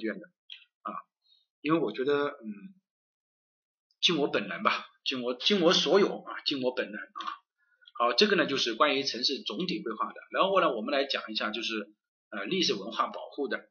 [0.00, 0.26] 卷的
[0.82, 0.92] 啊，
[1.60, 2.74] 因为我觉得嗯，
[4.00, 7.22] 尽我本能吧，尽我尽我所有啊，尽我本能啊。
[7.96, 10.20] 好，这个呢就是关于城市总体规划的。
[10.30, 11.94] 然后呢，我们来讲一下就是
[12.30, 13.68] 呃历史文化保护的。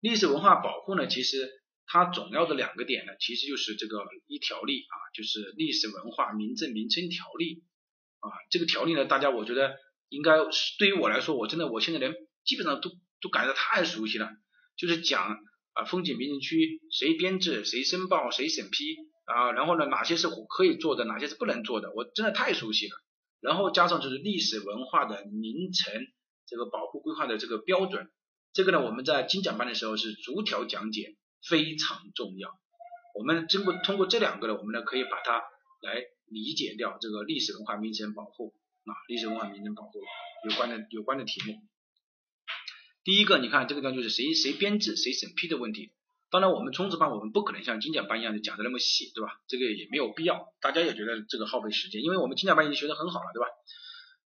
[0.00, 1.50] 历史文化保护呢，其实
[1.86, 7.64] 它总要的两个点呢，其实就是这个一条例啊，就是《历史文化名镇名称条例》
[8.26, 8.32] 啊。
[8.50, 9.76] 这个条例呢，大家我觉得
[10.08, 10.38] 应该
[10.78, 12.14] 对于我来说，我真的我现在连
[12.44, 12.90] 基本上都
[13.20, 14.30] 都感觉太熟悉了。
[14.76, 15.38] 就是讲
[15.76, 18.96] 啊风景名胜区谁编制谁申报谁审批
[19.26, 22.96] 啊，然后呢哪些是可以做的，哪些是不能做的，我真的太熟悉了。
[23.40, 25.92] 然后加上就是历史文化的名城
[26.46, 28.08] 这个保护规划的这个标准，
[28.54, 32.48] 这个呢我们在精讲班的时候是逐条讲解，非常重要。
[33.14, 35.42] 我们经过通过这两个呢，我们呢可以把它
[35.82, 38.54] 来理解掉这个历史文化名城保护
[38.84, 40.00] 啊，历史文化名城保护
[40.48, 41.60] 有关的有关的题目。
[43.06, 45.92] 第一个，你看这个地方就是谁谁编制谁审批的问题。
[46.28, 49.30] 当然，我们冲刺班我们不可能像精讲班一样的讲的那么细，对吧？
[49.46, 53.46] 这个也没有必要，大家也觉得这个耗费时间，因为我们精讲班已经学得很好了，对吧？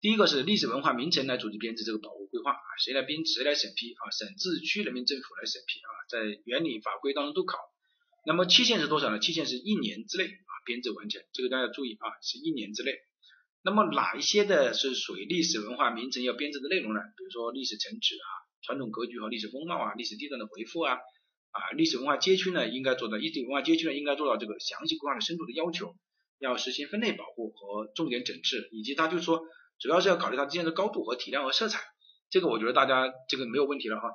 [0.01, 4.11] 第一个是历史文化名城来组织编制这个保护规划啊，谁来编谁来审批啊？
[4.11, 7.57] 省自治区人民政府来审批啊，在原理法规当中都考。
[8.27, 9.21] 那么期限是多少呢？
[9.21, 12.91] 期限是一年之内啊编制完成，这个大家注意啊，是一年之内。
[13.63, 16.99] 那么哪一些的是属于历史文化名城要编制的内容呢？
[17.17, 18.29] 比如说历史城址啊、
[18.65, 20.99] 传统格局和历史风貌啊、历史地段的回复啊。
[21.55, 25.95] 啊，历史文化街区呢，应该做到历史文化街区呢，应该做到这个详细规划的深度的要求，
[26.41, 29.41] 要实行分类保护和重点整治，以及它就是说，
[29.79, 31.81] 主要是要考虑它之间的高度和体量和色彩，
[32.29, 34.09] 这个我觉得大家这个没有问题了哈。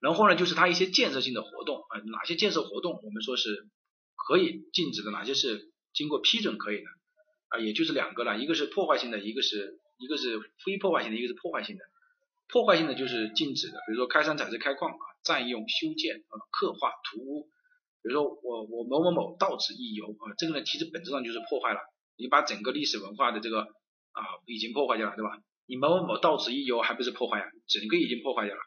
[0.00, 3.66] 然后呢，就是它一些建设性的活动啊，哪些建设活动我们说是
[4.16, 6.84] 可以禁止的，哪些是经过批准可以的
[7.48, 11.82] 啊，也就是两个了，一个是破坏性的，一个是一个是非破坏性的，一个是破坏性的。
[12.50, 17.44] 破坏性的就是禁止的，比如说开山采石开矿啊，占用修建啊，刻画涂污，
[18.02, 21.80] 比如说我我某某某到此一游啊，这个呢其实本质上就是破坏了，
[22.16, 25.30] 你把整个历史文化的这个啊已经破坏掉了，对吧？
[25.66, 28.60] 你某某某到此一游还不是破坏啊，整个已经破坏掉了。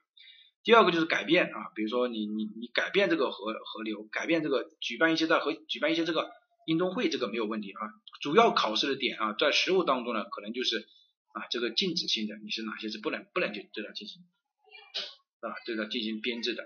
[0.64, 6.32] 第二个就是改变啊，比如说你你你改变这个河河流，改变这个举办一些在和举办一些这个
[6.68, 7.82] 运动会，这个没有问题啊。
[8.22, 10.88] 主要考试的点啊，在实务当中呢，可能就是。
[11.34, 14.22] 啊，这个禁止性的你是哪些是不能不能去对它进行
[15.42, 16.64] 啊对它进行编制的。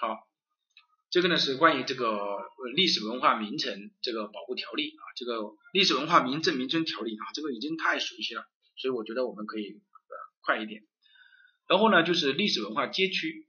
[0.00, 0.28] 好，
[1.10, 2.38] 这个呢是关于这个
[2.74, 10.86] 历史文化名城这个保护条例啊，这个历史文化名镇名称条例啊，这个已经太熟悉了，所以我觉得我们可以呃快一点。
[11.66, 13.48] 然后呢就是历史文化街区，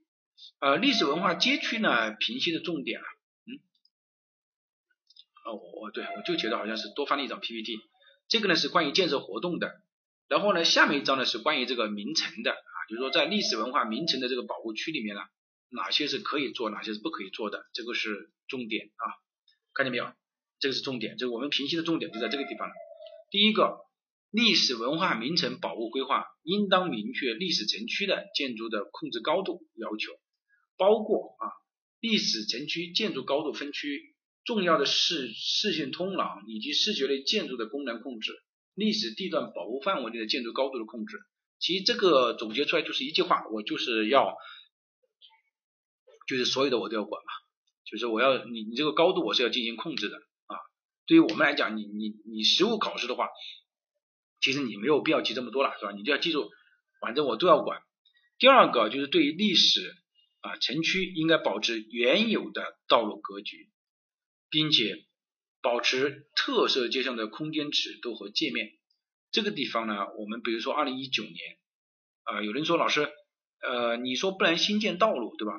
[0.58, 3.06] 呃历史文化街区呢评析的重点啊，
[3.46, 3.62] 嗯，
[5.44, 7.78] 哦我对我就觉得好像是多翻了一张 PPT。
[8.28, 9.80] 这个呢是关于建设活动的，
[10.28, 15.22] 然后呢下面一章呢是关于这个名城的啊，就是说在历史文化名城的这个保护区里面呢，
[15.70, 19.04] 哪些是可以做，哪些是不可以做的，这个是重点啊，
[19.72, 20.12] 看见没有？
[20.60, 22.74] 这个是重点，这个我们评析的重点就在这个地方了。
[23.30, 23.78] 第一个，
[24.30, 30.12] 历史文化名城保护规划应当明确历史城区的建筑的控制高度要求，
[30.76, 31.48] 包括啊
[32.00, 34.14] 历史城区建筑高度分区。
[34.48, 38.32] 重要的视视线通廊以及视觉类建筑的功能控制，
[38.74, 41.18] 历史地段保护范围内的建筑高度的控制，
[41.58, 44.34] 其实这个总结出来就是一句话，我就是要，
[46.26, 47.30] 就是所有的我都要管嘛，
[47.84, 50.56] 就是我要你你这个高度我是要进行控制的啊。
[51.06, 53.28] 对于我们来讲，你你你实物考试的话，
[54.40, 55.92] 其实你没有必要记这么多了，是吧？
[55.92, 56.48] 你就要记住，
[57.02, 57.82] 反正我都要管。
[58.38, 59.94] 第二个就是对于历史
[60.40, 63.68] 啊城区应该保持原有的道路格局。
[64.50, 65.04] 并且
[65.60, 68.70] 保持特色街巷的空间尺度和界面。
[69.30, 71.34] 这个地方呢，我们比如说二零一九年
[72.22, 73.08] 啊，有人说老师，
[73.60, 75.52] 呃，你说不能新建道路，对吧？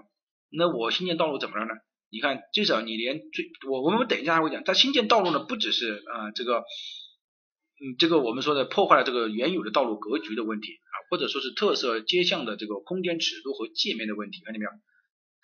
[0.50, 1.74] 那我新建道路怎么了呢？
[2.10, 14.72] 你看，至少你连最我我们等一下还会讲，它新建道路呢，不只是啊这个，嗯，这个我们说的破坏了这个原有的道路格局的问题啊，或者说是特色街巷的这个空间尺度和界面的问题，看见没有？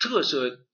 [0.00, 0.66] 特色。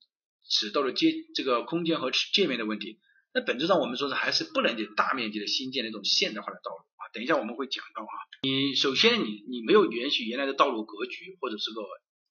[0.53, 3.01] 尺度的街这个空间和界面的问题，
[3.33, 7.09] 那本质上我们说是还是不能去大面积的新建那种现代化的道路啊。
[7.15, 11.81] 等一下我们会讲到啊，你首先你你没有允许原来的道路格局或者是个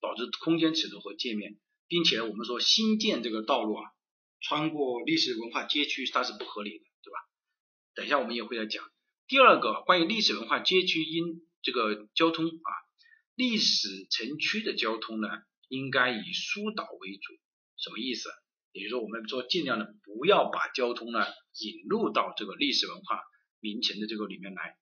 [0.00, 1.58] 保持空间尺度和界面，
[1.88, 3.90] 并且我们说新建这个道路啊，
[4.40, 7.18] 穿过历史文化街区它是不合理的，对吧？
[7.94, 8.84] 等一下我们也会来讲。
[9.26, 12.70] 第二个关于历史文化街区因这个交通啊，
[13.34, 15.28] 历史城区的交通呢，
[15.68, 17.41] 应该以疏导为主。
[17.82, 18.30] 什么意思？
[18.72, 21.26] 也就是说，我们说尽量的不要把交通呢
[21.60, 23.20] 引入到这个历史文化
[23.60, 24.78] 名城的这个里面来，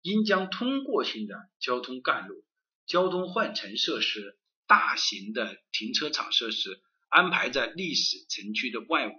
[0.00, 2.44] 应将通过性的交通干路、
[2.86, 9.14] 交通换乘设施大型的停车场设施安排在历史城区的外围。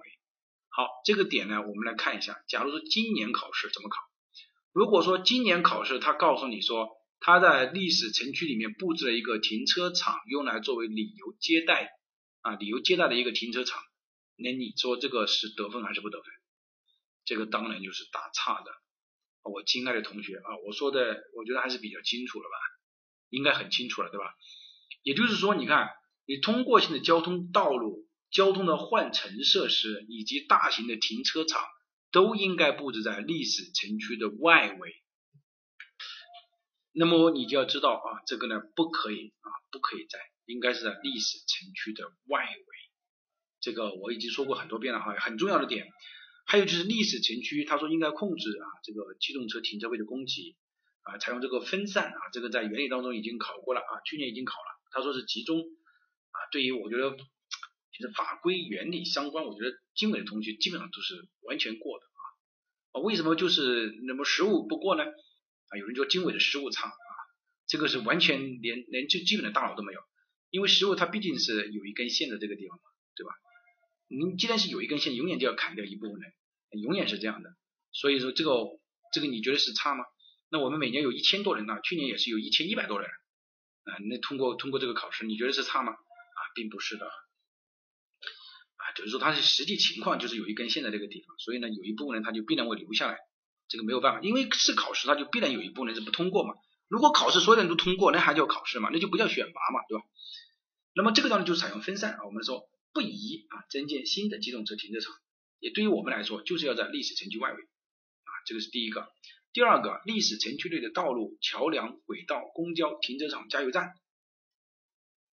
[0.70, 2.44] 好，这个点呢，我们来看一下。
[2.48, 3.98] 假如说今年考试怎么考？
[4.72, 6.90] 如果说今年考试他告诉你说
[7.20, 11.90] 他在历史城区里面布置了一个停车场，用来作为旅游接待
[12.48, 13.82] 啊旅游接待的一个停车场，
[14.36, 16.32] 那你说这个是得分还是不得分？
[17.26, 18.72] 这个当然就是打岔的。
[19.44, 22.56] 我亲爱的同学啊，我说的我觉得还是比较清楚了吧？
[23.30, 24.34] 应该很清楚了，对吧？
[25.04, 25.90] 也就是说，你看
[26.26, 28.06] 你通过性的交通道路。
[28.30, 31.66] 交通的换乘设施以及大型的停车场
[32.12, 35.02] 都应该布置在历史城区的外围。
[36.92, 42.66] 那么你就要知道啊，这个呢不可以啊，不可以在，应该是在历史城区的外围。
[43.60, 45.88] 这个我已经说过很多遍了哈，很重要的点。
[46.48, 50.56] 还有就是历史城区，他说应该控制啊这个机动车停车位的供给
[51.04, 54.68] 啊，采用这个分散啊，这个在原理当中已经考过了啊，去年已经考了。
[54.92, 57.16] 他说是集中啊，对于我觉得。
[57.90, 62.22] 其实法规原理相关，我觉得经纬的同学基本上都是完全过的啊。
[62.92, 65.04] 啊，为什么就是那么实物不过呢？
[65.04, 66.94] 啊，有人说经纬的实物差啊，
[67.66, 70.00] 这个是完全连连最基本的大脑都没有。
[70.57, 72.83] 因为实物它毕竟是有一根线的这个地方嘛，
[73.15, 73.30] 对吧？
[74.07, 76.25] 你既然是有一根线，永远就要砍掉一部分的，
[76.81, 77.51] 永远是这样的。
[77.92, 78.65] 所以说这个
[79.13, 80.04] 这个你觉得是差吗？
[80.50, 83.07] 那我们每年有一千多人呢，去年也是有一千一百多人
[83.83, 85.92] 啊，那通过通过这个考试，你觉得是差吗？
[85.92, 87.13] 啊，并不是的啊。
[88.95, 93.19] 就是说它是实际情况，就是有一根线在这个地方，所以呢，有一部分人他就必然会留下来，
[93.68, 96.56] 这个没有办法，因为是考试，他就必然有一部分人是不通过嘛。
[96.88, 98.89] 如果考试所有人都通过，那还叫考试嘛？
[98.92, 100.06] 那就不叫选拔嘛，对吧？
[100.98, 105.14] 那么这个道理就是采用分散啊，我们说不宜啊增建新的机动车停车场，
[105.60, 109.08] 也对于我们来说，就是要在历史城区外围啊，这个是第一个。
[109.54, 113.94] 第二个，历史城区内的道路、桥梁、轨道、公交、停车场、加油站，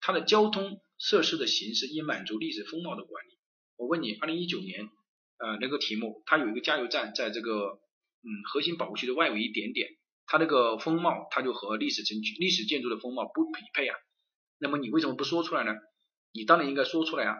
[0.00, 3.30] 它的交通设施的形式应满足历史风貌的管理。
[3.76, 4.90] 我问你，二零一九年，
[5.38, 7.80] 呃，那个题目，它有一个加油站在这个，
[8.22, 9.88] 嗯，核心保护区的外围一点点，
[10.26, 13.96] 它那个风貌，它就和历史城区、历史建筑的风貌不匹配啊。
[14.58, 15.72] 那么你为什么不说出来呢？
[16.32, 17.36] 你当然应该说出来啊，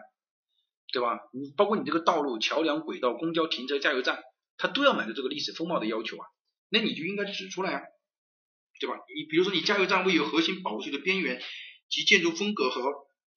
[0.93, 1.19] 对吧？
[1.33, 4.23] 你包括你这个道路、桥梁、轨道、公交、停车、加油站，
[4.57, 6.25] 它都要满足这个历史风貌的要求啊。
[6.69, 7.81] 那你就应该指出来啊，
[8.79, 8.95] 对吧？
[9.15, 11.41] 你比如说你加油站位于核心保护区的边缘，
[11.89, 12.81] 及建筑风格和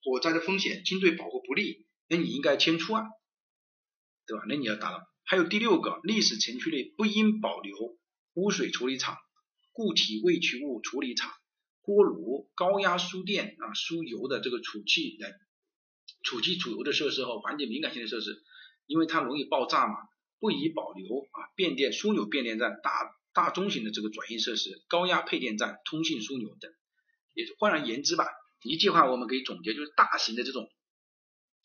[0.02, 1.86] 火灾的风险均对保护不利。
[2.08, 3.04] 那你应该迁出啊，
[4.26, 4.44] 对吧？
[4.48, 5.00] 那你要达到。
[5.24, 7.76] 还有第六个，历史城区内不应保留
[8.34, 9.16] 污水处理厂、
[9.72, 11.30] 固体废弃物处理厂、
[11.88, 15.32] 锅炉、高压输电啊、输油的这个储气等
[16.22, 18.42] 储气储油的设施和环境敏感性的设施，
[18.84, 19.94] 因为它容易爆炸嘛，
[20.38, 21.48] 不宜保留啊。
[21.56, 26.70] 变电枢纽变电站、大大中型的这个转运设施、高压配电站、通信枢纽等。
[27.32, 28.26] 也换而言之吧，
[28.62, 30.70] 一句话我们可以总结，就是大型的这种。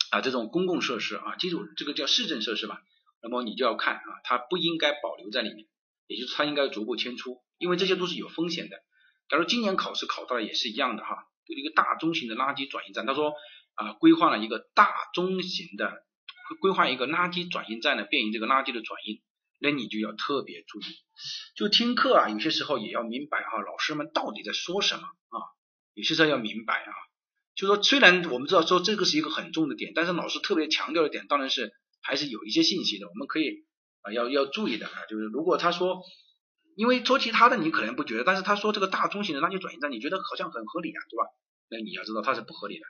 [0.10, 2.81] 啊，这种公共设施啊，记住这个叫市政设施吧。
[3.22, 5.68] 那么你就要看啊，它不应该保留在里面，
[6.08, 8.78] 也就是它应该逐步迁出，因为这些都是有风险的。
[9.33, 13.33] 假如今年考试考到了也是一样的哈，有一个大中型的垃圾转运站，他说
[13.74, 16.03] 啊，规划了一个大中型的
[16.62, 19.24] 规划一个垃圾转运站呢，便于这个垃圾的转运，
[19.59, 20.83] 那你就要特别注意。
[21.56, 25.38] 就听课啊，有些时候也要明白哈，老师们到底在说什么啊，
[25.95, 26.94] 有些时候要明白啊。
[27.56, 31.73] 就说虽然我们知道说这个是一个很重的点，但是老师特别强调的点当然是
[32.04, 33.66] 还是有一些信息的，我们可以
[34.04, 36.04] 啊要要注意的啊，就是如果他说，
[36.75, 41.25] 因为说其他的你可能不觉得，但是他说这个大中型的垃圾转运站，你觉得好像很合理啊，对吧？
[41.69, 42.85] 那你要知道它是不合理的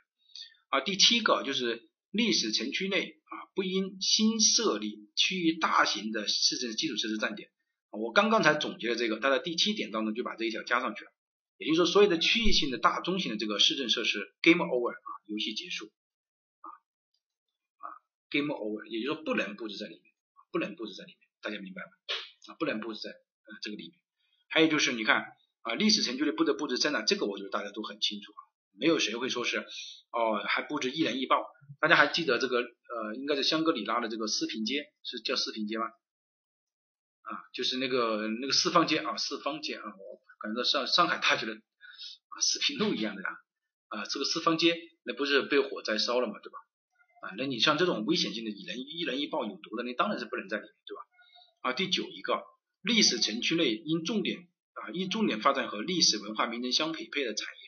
[0.68, 0.80] 啊。
[0.80, 7.50] 第七个就是历史城区内啊不应新设立区域大型的市政基础设施站点，
[7.90, 11.10] 我刚刚才总结了这个，它在第七点当中就把这一条加上去了。
[11.56, 15.92] 也就是说，所有的区域性的大中型的这个市政设施，game over 啊，游戏结束
[16.60, 16.68] 啊
[17.78, 17.86] 啊
[18.28, 20.12] ，game over，也就是说不能布置在里面，
[20.50, 21.90] 不能布置在里面，大家明白吗？
[22.48, 23.14] 啊，不能布置在
[23.46, 23.98] 呃这个里面。
[24.48, 25.24] 还有就是你看
[25.62, 27.02] 啊，历史城区里不得布置在哪？
[27.02, 28.40] 这个我觉得大家都很清楚啊，
[28.78, 29.58] 没有谁会说是
[30.10, 31.44] 哦还布置易燃易爆。
[31.80, 35.86] 大家还记得这个呃，应该是香格里拉的这个四平街，是叫四平街吗？
[35.86, 40.24] 啊，就是那个那个四方街啊，四方街啊，我。
[40.42, 43.28] 反正上上海大学的啊四平路一样的呀
[43.88, 46.58] 啊这个四方街那不是被火灾烧了嘛对吧
[47.22, 51.02] 啊那你像这种危险性的易燃易燃易爆有毒的那当然是不能在里面对吧
[51.62, 52.44] 啊第九一个
[52.84, 54.38] 历史城区内应重点
[54.74, 57.62] 啊应重点发展和历史文化名城相匹配的产业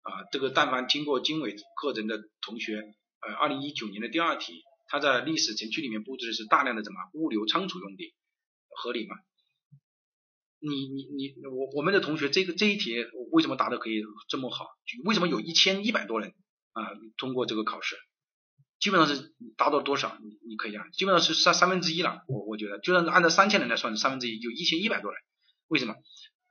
[0.00, 8.14] 啊这个但凡听过经纬课程的同学呃二零一九年的第二题他在历史城区里面布置的是大量的什么物流仓储用地
[8.70, 9.16] 合理吗？
[10.58, 12.94] 你你你我我们的同学这个这一题
[13.30, 14.66] 为什么答的可以这么好？
[15.04, 16.34] 为什么有一千一百多人
[16.72, 16.82] 啊
[17.18, 17.96] 通过这个考试？
[18.80, 20.16] 基本上是达到多少？
[20.22, 22.22] 你你可以啊，基本上是三三分之一了。
[22.26, 25.20] 我我觉得，就算是按照三千人来算，三分之一，就一千一百多人。
[25.68, 25.94] 为什么？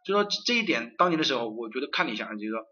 [0.06, 2.64] 就说这一点，当年的时候，我觉得看了一下，就是说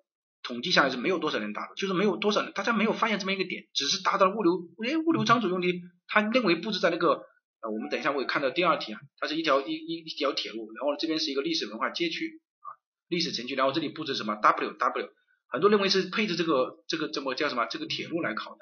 [0.44, 4.54] 统计下来是没有多少人达的，就是没有多少人，大家没有发现这么一个点，只是达到了物流，
[4.86, 7.26] 哎，物流仓储用地，他认为布置在那个，
[7.62, 12.68] 呃，我们等一下会看到第二题啊，它是一条一一一条铁路，然后这边是一个历史文化街区啊，
[13.08, 15.10] 历史城区，然后这里布置什么 W W，
[15.50, 18.60] 很多认为是配置这个这个怎么叫什么这个铁路来考的。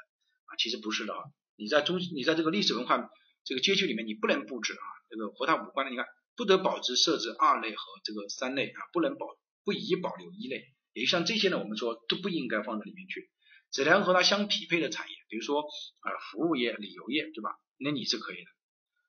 [0.58, 1.24] 其实不是的啊，
[1.56, 3.10] 你在中你在这个历史文化
[3.44, 9.28] 这个街区里面，你不能布置啊，这个和它无关的，你看不得保值设置二类和这个三类啊，不能保
[9.64, 13.30] 不宜保留一类，也就像这些呢，我们说都不应该放到里面去，
[13.72, 17.52] 只能和它相匹配的产业，比如说啊服务业、旅游业，对吧？
[17.78, 18.50] 那你是可以的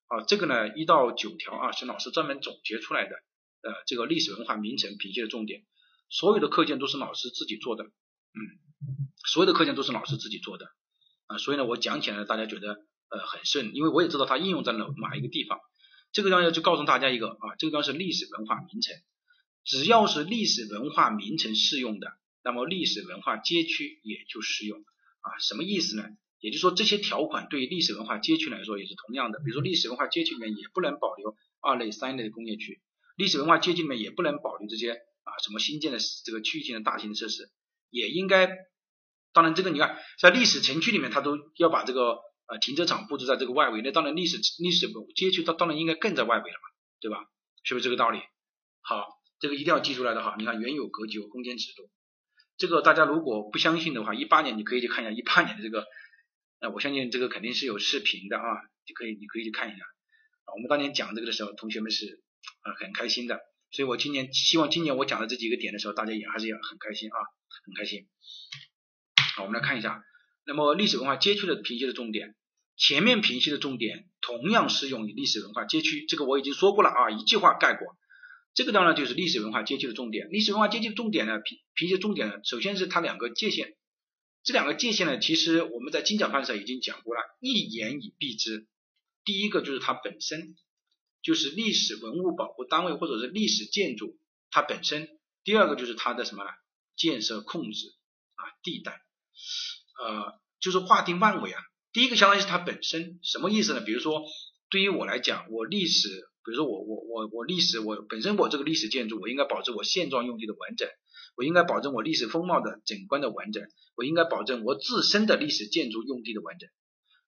[0.08, 0.24] 啊。
[0.24, 3.16] 这个呢一到九条啊是老师专门总结出来的，
[3.62, 5.64] 呃这个历史文化名城评析的重点，
[6.08, 8.38] 所有的课件都是老师自己做的，嗯，
[9.24, 10.66] 所有的课件都是老师自己做的。
[11.26, 12.68] 啊，所以呢，我讲起来大家觉得
[13.08, 15.60] 呃很顺，因为我也知道它应用在了哪一个地方。
[16.12, 18.96] 这个地方就告诉大家一个啊，这个地方是历史文化名城，
[19.64, 24.78] 只要是历史文化名城适用的，那么历史文化街区也就适用
[25.20, 25.38] 啊。
[25.40, 26.04] 什么意思呢？
[26.38, 29.38] 也就是说这些条款对于历史文化街区来说也是同样的。
[29.40, 32.80] 比如说历史文化街区里面也不能保留二类、三类的工业区，
[33.16, 37.50] 历史文化街区里面也不能保留这些啊什么新建的这个区域性的大型设施，
[37.90, 38.48] 也应该。
[39.36, 46.68] 当然，这个你看，在历史城区里面，它都要把这个呃停车场布置在这个外围，那当然历史历史街区它当然应该更在外围了嘛，
[47.02, 47.28] 对吧？
[47.62, 48.18] 是不是这个道理？
[48.80, 49.04] 好，
[49.38, 50.36] 这个一定要记出来的哈。
[50.38, 51.90] 你看原有格局和空间尺度，
[52.56, 55.84] 这个大家如果不相信的话，一八年你可以去看一下一八年的这个，
[56.62, 58.42] 那我相信这个肯定是有视频的啊，
[58.86, 59.84] 就可以你可以去看一下。
[60.54, 62.22] 我们当年讲这个的时候，同学们是
[62.62, 63.38] 啊很开心的，
[63.70, 67.18] 所以我今年希望今年我讲的这几个点的时候，大家也还是要很开心啊，
[67.66, 68.08] 很开心。
[69.36, 70.02] 好，我们来看一下，
[70.46, 72.34] 那么历史文化街区的评析的重点，
[72.78, 77.98] 前面评析的重点同样适用于历史文化街区，这个我已经说过了啊，一句话概括。
[78.54, 83.76] 这个当然就是历史文化街区的重点，历史文化街区的重点呢，评评析重点呢，首先是它两个界限，
[84.42, 88.66] 这两个界限呢，其实我们在精讲班上已经讲过了，一言以蔽之，
[89.22, 90.56] 第一个就是它本身，
[91.20, 94.18] 就是历史文物保护单位或者是历史建筑
[94.50, 95.10] 它本身，
[95.44, 96.42] 第二个就是它的什么
[96.96, 97.88] 建设控制
[98.36, 99.02] 啊地带。
[100.02, 101.60] 呃，就是划定范围啊。
[101.92, 103.80] 第一个相当于是它本身什么意思呢？
[103.80, 104.22] 比如说，
[104.68, 106.08] 对于我来讲，我历史，
[106.44, 110.88] 比如说我我我我历史，我本身我这个历史建筑，我应该保证我现状用地的完整，
[111.36, 116.68] 我应该保证我历史风貌的整观的完整，我应该保证我自身的历史建筑用地的完整。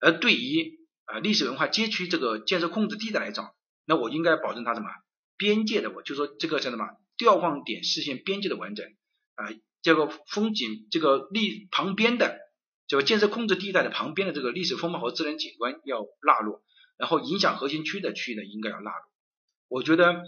[0.01, 3.55] 而对于啊历史文化街区这个建设控制地带来讲，
[3.87, 4.89] 那我应该保证它什么
[5.39, 6.85] 边界的，我就说这个叫什么
[7.17, 8.87] 调放点视线边界的完整
[9.35, 9.49] 啊。
[9.83, 12.39] 这个风景，这个历旁边的
[12.87, 16.61] 这个建设控制地带的旁边的这个历史风貌和自然景观要纳入，
[16.97, 18.97] 然后影响核心区的区域呢应该要纳入。
[19.69, 20.23] 我觉得，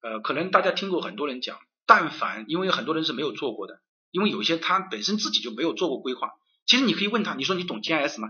[0.00, 6.30] 呃，可能大家听过很多人讲，但凡因为很多人是没有做过的，因为有些他本身自己就没有做过规划。
[6.66, 8.28] 其实你可以问他，你说你懂 GIS 吗？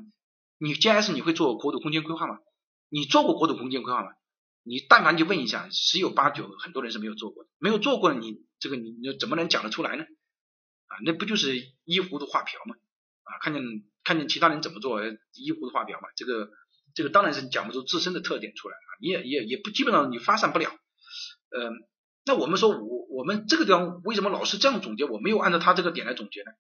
[0.59, 2.39] 你 GIS 你会做国土空间规划吗？
[2.89, 4.09] 你做过国土空间规划吗？
[4.63, 10.05] 你但凡就问一下，十有八九很多人是没有做过的，没有做过的你这个你你怎么能讲得出来呢？
[10.91, 11.55] 啊，那不就是
[11.85, 12.75] 一糊涂画瓢吗？
[13.23, 13.63] 啊，看见
[14.03, 15.01] 看见其他人怎么做，
[15.33, 16.09] 一糊涂画瓢嘛。
[16.17, 16.51] 这个
[16.95, 20.69] 这个当然是讲不出自身的特点出来啊，你也也也不基本上你发散不了。
[21.57, 21.87] 嗯，
[22.27, 25.05] 那我们说我我们这个地方为什么老是这样总结？
[25.05, 26.51] 我没有按照他这个点来总结呢？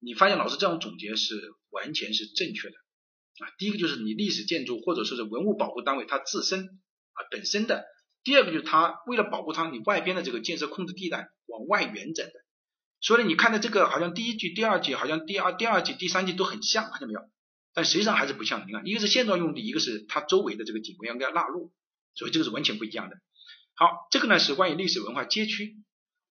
[0.00, 1.34] 你发现老师这样总结是
[1.70, 2.74] 完全是正确的
[3.40, 3.50] 啊。
[3.58, 7.86] 第一个就是你历史建筑或者说是文物保护单位它自身啊本身的，
[8.22, 12.32] 第二个就是它为了保护它，你外边的这个建设控制地带往外延展的。
[13.00, 17.20] 所以你看的这个好像第一句、第二句好像第二、第二句、第三句都很像，看见没有？
[17.74, 18.66] 但实际上还是不像。
[18.66, 21.72] 你看，一个是现状用地，一个是它周围的这个景观应该纳入，
[22.14, 23.16] 所以这个是完全不一样的。
[23.74, 25.76] 好，这个呢是关于历史文化街区，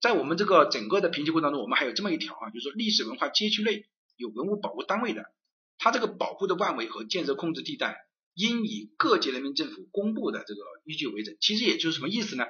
[0.01, 3.86] 在我们这个整个的评级过程当中，我们还有这么一条啊，就是说历史文化街区内
[4.17, 5.31] 有文物保护单位的，
[5.77, 7.95] 它这个保护的范围和建设控制地带
[8.33, 11.38] 应以各级人民政府公布的这个依据为准。
[11.39, 12.43] 其实也就是什么意思呢？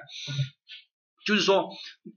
[1.28, 1.68] 就是说，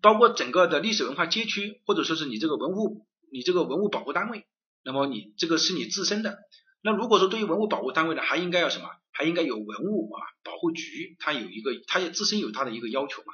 [0.02, 4.46] 包括整个的历史文化街区，或者说是你这个文物，你这个文物保护单位，
[4.86, 6.40] 那么你这个是你自身的。
[6.82, 8.86] 那如果说对于文物保护单位呢，还应该要什么？
[9.12, 13.34] 还应该有文物啊保护局，它有一个，它也自身有它的一个要求嘛。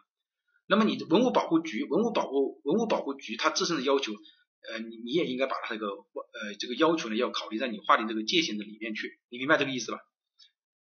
[0.66, 9.20] 那么你文物保护局，文物保护文物保护局它自身的要求，呃，你你也应该把它这个呃这个要求呢，要考虑在你划定这个界限的里面去。
[9.30, 10.00] 你明白这个意思吧？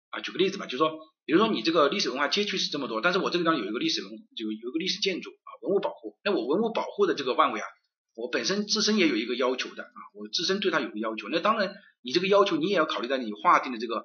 [0.09, 7.67] 啊，举个例子吧，就说，比如说你这个历史文化街区是这么多，但是我这个地方有一个历史文，有有一个历史建筑啊，文物保护，那我文物保护的这个范围啊，
[8.15, 13.97] 我本身自身也有一个要求的啊，我自身对它有个要求，那当然你这个要求你也要考虑在你划定的这个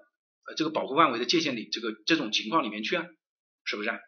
[0.47, 3.05] 呃这个保护范围的界限里，这个这种情况里面去啊，
[3.65, 3.99] 是不是啊？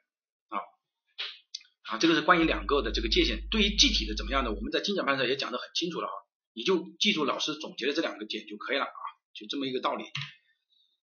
[1.90, 6.12] 啊，这个是关于两个的这个界限，对于具体的怎么样的，我们在精讲班上也讲得很清楚了啊，
[6.52, 9.00] 你就记住老师总结的这两个点就可以了啊，
[9.32, 10.04] 就这么一个道理。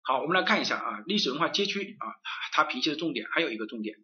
[0.03, 2.05] 好，我们来看一下啊，历史文化街区啊，
[2.51, 3.95] 它评析的重点还有一个重点，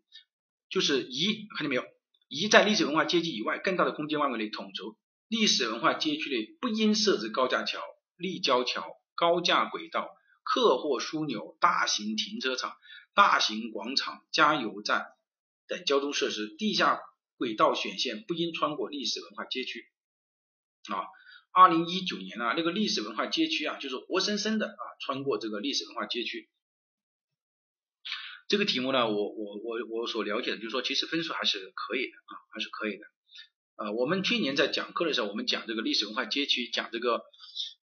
[0.70, 1.84] 就是一，看见没有？
[2.28, 7.82] 一在历史文化街区以外更大的空间范围内统筹历史文化街区内不应设置高架桥、
[8.16, 8.86] 立交桥、
[9.16, 10.10] 高架轨道、
[10.44, 12.74] 客货枢纽、大型停车场、
[13.14, 15.06] 大型广场、加油站。
[15.70, 17.02] 等交通设施，地下
[17.36, 19.84] 轨道选线不应穿过历史文化街区。
[20.90, 21.04] 啊，
[21.58, 26.48] 二零一九年啊，那个历史文化街区啊，就是活生生的啊，穿过这个历史文化街区。
[28.48, 33.06] 这个题目呢，我我我我所了解的，就是说其实分数还是可以的啊，还是可以的。
[33.78, 37.24] 呃，我们去年在讲课的时候，我们讲这个历史文化街区，讲这个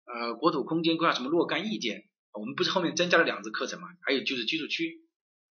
[0.06, 3.88] 呃国土空间规划什么若干意见，我们不是后面增加了两次课程嘛？
[4.06, 5.02] 还有就是居住区。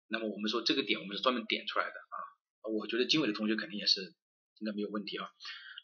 [0.07, 2.17] 那么我们说这个点我们是专门点出来的啊，
[2.71, 4.14] 我觉得经纬的同学肯定也是
[4.61, 5.26] 应该没有问题啊。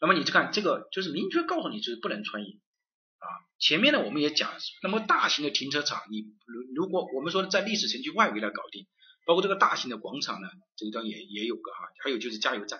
[0.01, 3.27] 那么你去看这个就是明确告诉你就是不能穿越啊。
[3.59, 4.51] 前面呢我们也讲，
[4.81, 8.87] 那么大型的停车场，你如如果我们说在历史城区外围来搞定，
[9.25, 12.79] 包括这个大型的广场呢，这个地方也也有个哈，还有就是加油站，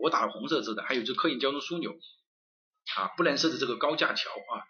[0.00, 1.98] 我打了红色字的，还有就是客运交通枢纽
[2.96, 4.62] 啊，不能设置这个高架桥啊，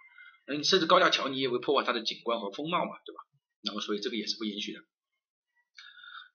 [0.46, 3.20] 那你设置高架桥你也会破坏它的景观和风貌嘛，对吧？
[3.62, 4.80] 那么所以这个也是不允许的。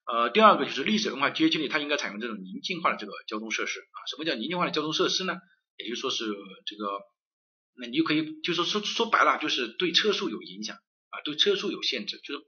[0.05, 3.98] 呃，第二个就是历史文化街区里，它应该采用这种宁静化的这个交通设施啊。
[4.07, 5.34] 什么叫宁静化的交通设施呢？
[5.77, 6.25] 也就是说是
[6.65, 7.01] 这个，
[7.75, 12.46] 那你就可以，就说说说白了，就是对车速有影响啊，对车速有限制，就是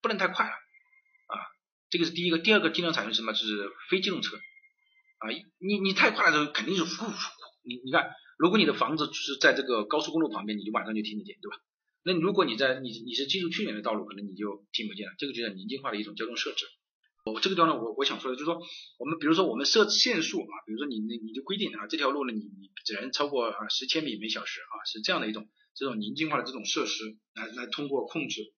[0.00, 1.36] 不能太快了啊。
[1.90, 3.32] 这个是第一个，第二个尽量采用什么？
[3.32, 4.36] 就是非机动车
[5.18, 5.28] 啊。
[5.58, 7.12] 你你太快的时候肯定是呼呼，
[7.62, 11.56] 你你看，如果你的房子是在这个高速公路旁边，你就晚上就听得见，对吧？
[12.04, 15.14] 那如果你在你你是进入去年的道路，可能你就听不见了。
[15.18, 16.64] 这个就叫宁静化的一种交通设置。
[17.32, 18.60] 我这个地方呢，我我想说的就是说，
[18.98, 28.52] 我们比如说我们设限速啊，比如说你你你就规定啊，这条路呢，你你只能超过啊十千米每小时啊，是这样的一种这种宁静化的这种设施来来通过控制。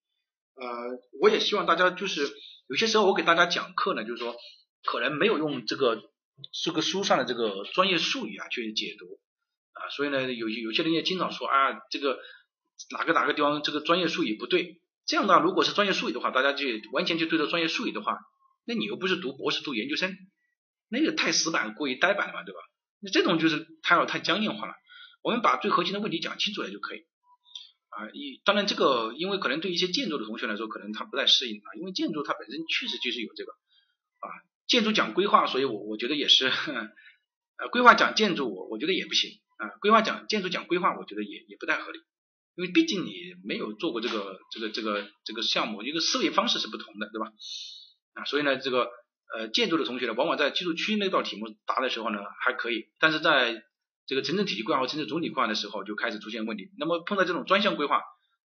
[0.54, 0.66] 呃，
[1.20, 2.28] 我也希望大家就是
[2.68, 4.36] 有些时候我给大家讲课呢，就是说
[4.84, 6.02] 可能没有用这个
[6.64, 9.06] 这个书上的这个专业术语啊去解读
[9.72, 12.18] 啊，所以呢有有些人也经常说啊这个
[12.90, 18.18] 哪个哪个地方这个专业术语不对，这样的话如果是专业术语的话，大家就完全就对着专业术语的话。
[18.70, 20.16] 那你又不是读博士、读研究生，
[20.88, 22.60] 那个太死板、过于呆板了嘛，对吧？
[23.00, 24.74] 那这种就是太太僵硬化了。
[25.22, 27.00] 我们把最核心的问题讲清楚了就可以
[27.88, 28.06] 啊。
[28.12, 34.30] 一当然这个，因为可能对一些建筑的同学来说，可能他不太适应啊，因为建筑它本身确实就是有这个啊。
[34.68, 39.66] 建筑讲规划，所以我我觉得也是，呃，规划讲建筑，我我觉得也不行啊。
[39.80, 41.98] 规划讲建筑讲规划，我觉得也也不太合理，
[42.54, 47.32] 因为毕竟你没有做过这个这个这个这个项目，一个思维方式是不同的，对吧？
[48.14, 48.90] 啊，所以呢，这个
[49.34, 53.62] 呃建筑的同学呢，往往在居住区那道题目答的时候呢还可以，但是在
[54.06, 56.70] 这个城镇体系规划和城镇总体规划的时候就开始出现问题。
[56.78, 58.02] 那么碰到这种专项规划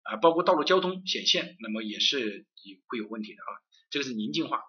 [0.02, 3.50] 啊，包括道路交通显现，那么也是也会有问题的啊。
[3.90, 4.62] 这个是宁静化。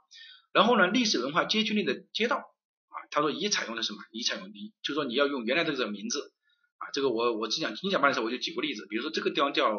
[0.52, 4.00] 然后呢，历史文化街区内的街道啊，他说已采用的什么？
[4.12, 6.34] 已采用宜，就说你要用原来这个名字
[6.80, 6.90] 啊。
[6.92, 9.78] 这个我我只讲精讲班的时候我就举过例子，比如说这个地方叫，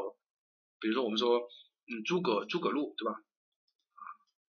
[0.79, 3.19] 比如说我们说嗯诸葛诸葛路，对吧？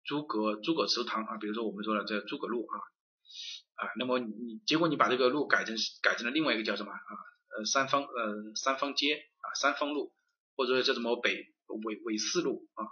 [0.04, 2.76] 诸葛诸葛祠堂啊，比如说我们说的这诸葛路啊
[3.76, 6.98] 啊，那么你你结果你把这个路改成改成了另外一个叫什么啊
[7.58, 10.12] 呃三方呃三方街啊三方路，
[10.56, 12.86] 或者说叫什么北纬纬四路啊，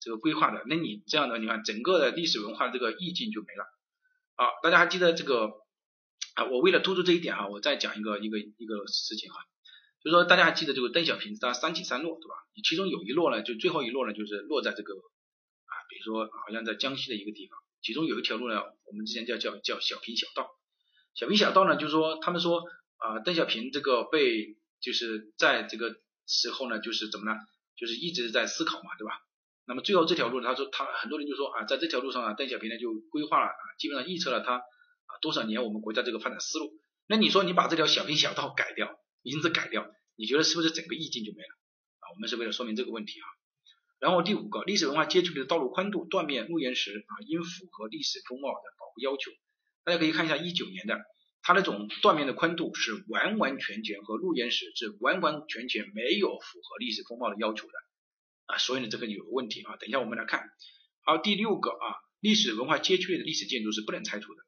[0.00, 3.64] 这个规划的，那你这样的你看整个的历史文化这个意境就没了
[4.34, 4.50] 啊。
[4.62, 5.52] 大家还记得这个
[6.34, 6.44] 啊？
[6.50, 9.38] 我为了突出这一点啊，我再讲一个一个一个事情哈，
[10.02, 12.34] 就是说大家还记得这个邓小平他三起三落对吧？
[12.68, 14.94] 其中有一落呢，就最后一落呢，就是落在这个。
[16.06, 20.48] 说，好像在江西的一个地方，其中有一条路呢，我们之前叫叫叫小平小道。
[21.14, 22.64] 小平小道呢，就是说他们说
[22.98, 27.38] 啊，邓小平这个被就是在这个时候呢，就是怎么呢？
[27.76, 29.12] 就是一直在思考嘛，对吧？
[29.66, 36.72] 那么最后这条路，他说他很多人就说啊，在这条路上啊，邓小平呢就规划了啊，基本上预测了他啊多少年我们国家这个发展思路。
[37.06, 41.48] 那你说你把这条小平小道改掉，名字改掉，你觉得是不是整个意境就没了
[42.00, 42.14] 啊？
[42.14, 43.26] 我们是为了说明这个问题啊。
[44.06, 49.32] 然后第五个，历史文化街区的道路宽度、断面、路岩石啊，应符合历史风貌的保护要求。
[49.82, 50.96] 大家可以看一下一九年的，
[51.42, 57.72] 它那种断面的宽度是完完全全和路岩石是完完全全没有符合历史风貌的要求的
[58.44, 60.50] 啊，所以呢这个有个问题啊，等一下我们来看。
[61.00, 64.40] 好，第六个啊，历史文化街区内的历史建筑是不能拆除的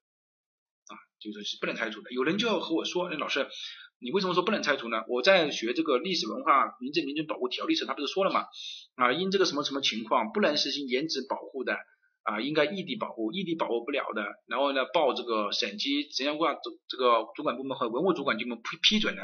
[0.87, 2.13] 啊，就是是不能拆除的。
[2.13, 3.49] 有人就要和我说，那老师。
[4.01, 5.03] 你为什么说不能拆除呢？
[5.09, 8.47] 我在学这个历史文化名镇名镇保护条例时，他不是说了吗？
[8.95, 11.77] 啊，因这个什么什么情况不能实行原址保护的
[12.23, 19.23] 啊，应该异地保护，异地保护不了的，然后呢报这个省级城乡规划这这个主管部门和文物主管部门批批准的，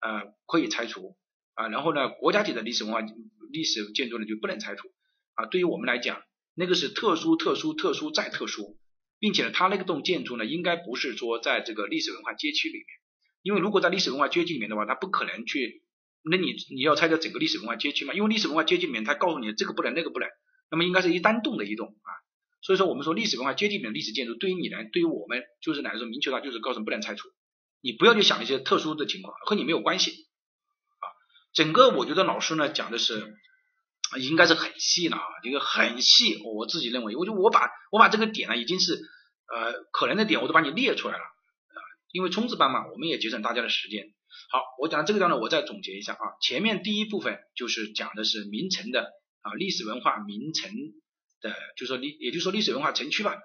[0.00, 1.16] 啊可以拆除
[1.54, 3.00] 啊，然后呢国家级的历史文化
[3.50, 4.88] 历史建筑呢就不能拆除
[5.34, 5.46] 啊。
[5.46, 6.22] 对于我们来讲，
[6.54, 8.76] 那个是特殊特殊特殊再特殊，
[9.18, 12.99] 并且呢它那个栋建筑呢应该不是说在这个历史文化街区里面。
[13.42, 15.82] 因为如果在历史文化街区里面的话，它不可能去，
[16.22, 18.12] 那你你要拆掉整个历史文化街区嘛？
[18.14, 20.28] 因为历史文化街区里面，它告诉你这个不能那个不能，
[20.70, 22.10] 那么应该是一单栋的一栋啊。
[22.62, 27.28] 所以说我们说历史文化街区里面历史建筑，对于你来，对于我们就是来说，明确它就是告诉不能拆除，
[27.80, 31.04] 你不要去想一些特殊的情况，和你没有关系啊。
[31.54, 33.34] 整个我觉得老师呢讲的是
[34.20, 39.00] 应该是很细了啊，一个很细，我自己认为，我就我把我把这个点呢已经是
[39.48, 41.24] 呃可能的点我都把你列出来了。
[42.12, 44.12] 因为冲刺班嘛，我们也节省大家的时间。
[44.50, 46.18] 好，我讲到这个地方呢，我再总结一下啊。
[46.40, 50.70] 前面第一部分就是讲的是名城的啊历史文化名城
[51.40, 53.36] 的，就说历，也就是说历史文化城区吧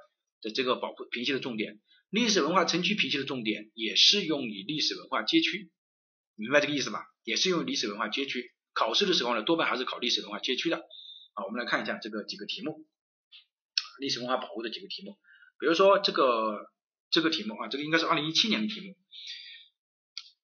[0.41, 1.79] 的这个保护评析的重点。
[2.09, 5.71] 历史文化城区评析的重点也适用于历史文化街区，
[6.35, 7.05] 明白这个意思吧？
[7.23, 8.51] 也适用于历史文化街区。
[8.73, 10.77] 考试的时候呢，多半还是考历史文化街区的。
[10.77, 12.85] 啊，我们来看一下这个几个题目，
[13.99, 15.17] 历史文化保护的几个题目，
[15.59, 16.71] 比如说这个。
[17.15, 18.93] 这个题目啊，这个应该是二零一七年的题目。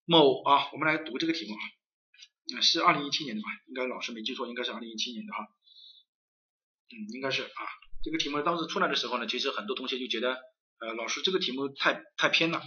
[0.05, 3.49] 某啊，我们来读这个题目啊，是二零一七年的吧？
[3.67, 5.49] 应该老师没记错，应该是二零一七年的哈。
[6.91, 7.62] 嗯，应该是啊。
[8.01, 10.39] 这个题目当时出来的时候呢，其实很多同学就觉得，
[10.79, 12.63] 呃，老师这个题目太太偏了。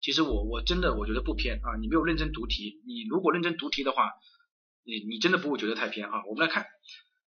[0.00, 1.74] 其实我我真的我觉得不偏啊。
[1.80, 4.12] 你没有认真读题，你如果认真读题的话，
[4.84, 6.22] 你你真的不会觉得太偏啊。
[6.28, 6.64] 我们来看，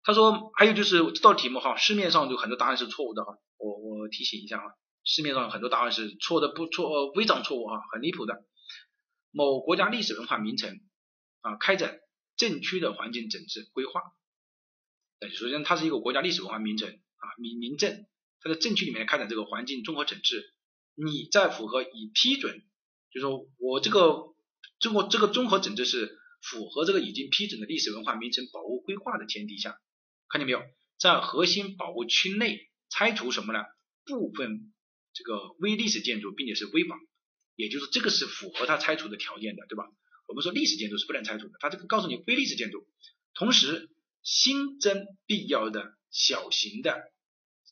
[0.04, 3.38] 他说还有就是这道题目哈，市面上有很多答案是错误的哈。
[3.58, 4.66] 我我提醒一下啊。
[5.08, 8.44] 市面上很多答案是错的，不错，微常错误啊，很离谱的。
[9.32, 10.82] 某国家历史文化名城
[11.40, 12.02] 啊，开展
[12.36, 14.02] 镇区的环境整治规划。
[15.34, 18.06] 首先，它是一个国家历史文化名城啊，名名镇，
[18.42, 20.54] 它在镇区里面开展这个环境综合整治。
[20.94, 22.62] 你在符合已批准，
[23.10, 24.36] 就是说我这个
[24.80, 29.80] 中国这个综合整治是符合这个已经批准的历史文化名城保护规划的前提下，
[30.28, 30.62] 看见没有？
[31.00, 33.64] 在核心保护区内拆除什么呢？
[34.04, 34.74] 部分。
[35.18, 36.96] 这个微历史建筑，并且是危保，
[37.56, 39.86] 也就是这个是符合它拆除的条件的，对吧？
[40.28, 42.86] 我们说历史建筑是不能拆除的，它这个告诉你微历史建筑，
[43.34, 43.90] 同时
[44.22, 47.02] 新增必要的小型的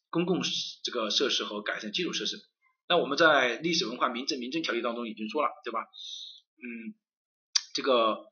[0.10, 0.42] 公共
[0.84, 2.38] 这个设施和改善基础设施。
[2.90, 5.82] 那我们在历史文化名镇名镇条例当中已经说了，对吧？
[6.58, 6.96] 嗯，
[7.76, 8.26] 这个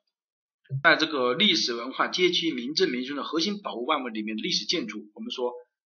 [0.82, 5.52] 在这个历史文化街区名镇名村的核心保护范围里面历史建筑，我们说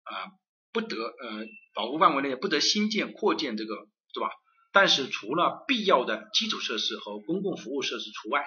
[0.03, 0.35] 啊。
[0.74, 3.74] 不得呃保护范围内不得新建扩建这个
[4.12, 4.28] 对吧？
[4.72, 8.44] 但是除了必要的基础设施和公共服务设施除外，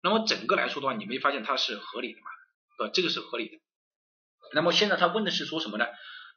[0.00, 2.26] 那么整个来说的话，你没发现它是合理的吗？
[2.78, 3.56] 呃，这个是合理的。
[4.54, 5.86] 那么现在他问的是说什么呢？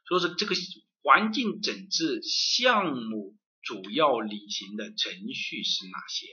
[0.08, 0.54] 说是这个
[1.02, 6.26] 环境整治项目主要履行的程序是哪些？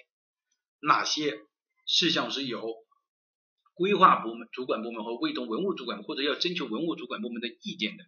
[0.80, 1.38] 哪些
[1.86, 2.74] 事项是由
[3.76, 8.04] 规划部门主管部门和卫东文物主管或者要征求文物主管部门的意见的？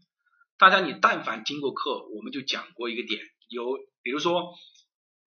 [0.58, 4.54] 大家，你但凡听过课，我们就讲过一个点，有比如说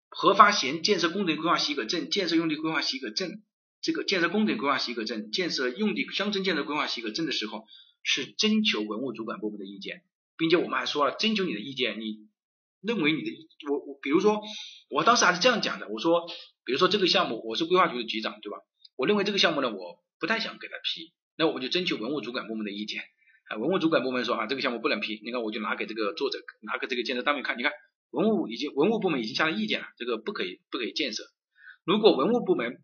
[0.10, 3.44] 核发现建设工程规划许可证、建设用地规划许可证，
[3.82, 7.66] 这个建设工程规划许可证、建设用地乡村建设规划许可证的时候，
[8.02, 10.04] 是征求文物主管部门的意见，
[10.38, 12.28] 并且我们还说了，征求你的意见，你
[12.82, 13.30] 认为你的
[13.70, 14.42] 我我，比如说
[14.90, 16.26] 我当时还是这样讲的，我说，
[16.66, 18.58] 比如说这个项目我是规划局的局长，对吧？
[18.96, 23.04] 我认为这个项目呢，我不太想给他批，那我们就征求文物主管部门的意见。
[23.58, 27.72] 文物主管部门说啊，这个项目不能批，你看我就拿给这个作者，拿给这个建设单位看，你看
[28.12, 31.24] 文物已经文物部门已经下了意见了，这个不可以不可以建设。
[31.84, 32.82] 如果文物部门，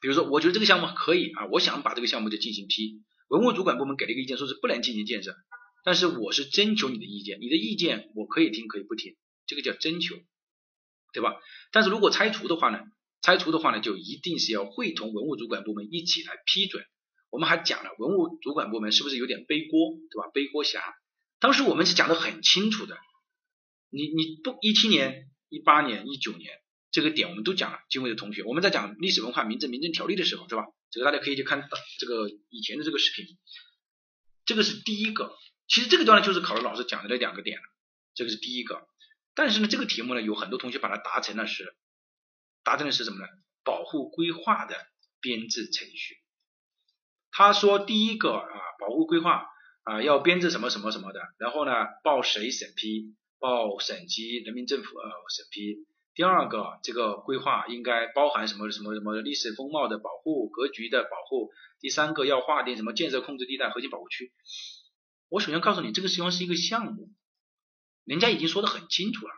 [0.00, 5.34] 比如说我觉得这个项目可以啊，我想把这个项目就进行批，文物主管部门给了一个意见，说是不能进行建设，
[5.84, 9.16] 但是我是征求你的意见，你的意见我可以听可以不听，
[9.46, 10.14] 这个叫征求，
[11.12, 11.36] 对吧？
[11.72, 12.80] 但是如果拆除的话呢，
[13.22, 16.84] 拆除的话呢，就一定是要会同文物主管部门一起来批准。
[17.34, 20.30] 我们还讲了文物主管部门是不是有点背锅，对吧？
[20.32, 20.80] 背锅侠，
[21.40, 22.96] 当时我们是讲的很清楚的。
[23.90, 26.60] 你你不一七年、一八年、一九年
[26.92, 30.66] 这个点我们都讲了，经纬的同学，我们在讲历史文化名镇名镇条例的时候，是吧？
[30.92, 31.68] 这个大家可以去看
[31.98, 33.36] 这个以前的这个视频。
[34.44, 35.34] 这个是第一个，
[35.66, 37.58] 其实这个段呢就是考了老师讲的那两个点，
[38.14, 38.86] 这个是第一个。
[39.34, 41.74] 但是呢，这个题目呢有很多同学把它答成了是，
[42.62, 43.26] 答成的是什么呢？
[43.64, 44.76] 保护规划的
[45.20, 46.20] 编制程序。
[47.36, 49.44] 他说第一个啊，保护规划
[49.82, 51.72] 啊要编制什么什么什么的，然后呢
[52.04, 55.84] 报谁审批，报省级人民政府呃审批。
[56.14, 61.50] 第二个，这个规划应该包含什么什么什么历史风貌的保护、格局的保护。
[61.80, 64.32] 第三个，要划定什么建设控制地带、核心保护区。
[65.28, 67.10] 我首先告诉你，这个实际上是一个项目，
[68.04, 69.32] 人家已经说的很清楚了，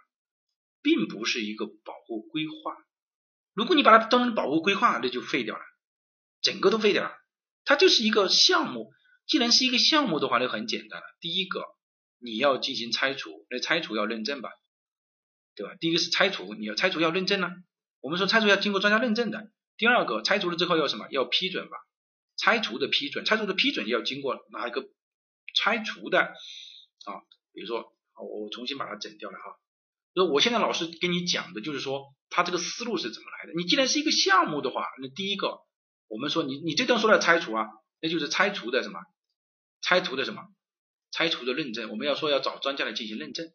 [0.83, 2.77] 并不是一个保护规划。
[3.55, 5.63] 如果你把它当成保护规划，那就废掉了，
[6.43, 7.17] 整个都废掉了。
[7.67, 8.91] 它就是一个项目，
[9.27, 11.07] 既然是一个项目的话，那很简单了。
[11.21, 11.63] 第一个，
[12.19, 14.49] 你要进行拆除，那拆除要认证吧。
[15.55, 15.75] 对吧？
[15.81, 17.51] 第一个是拆除，你要拆除要认证呢。
[18.01, 19.51] 我们说拆除要经过专家认证的。
[19.79, 21.09] 第二个，拆除了之后要什么？
[21.11, 21.77] 要批准吧？
[22.37, 24.87] 拆除的批准，拆除的批准要经过哪一个
[25.55, 27.25] 拆除的啊？
[27.53, 29.57] 比如说，我重新把它整掉了哈。
[30.15, 33.55] 那我现在老师跟你讲的就是说，他这个思路是怎么来的？
[33.57, 35.61] 你既然是一个项目的话，那第一个，
[36.09, 37.67] 我们说你你这段说的拆除啊，
[38.01, 39.01] 那就是拆除的什么？
[39.83, 40.43] 拆除的什么？
[41.13, 43.51] 拆除的认证，我们要说要找专家来进行认证。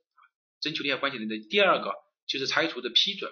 [0.61, 1.93] 征求利害关系人的第二个
[2.27, 3.31] 就是拆除的批准，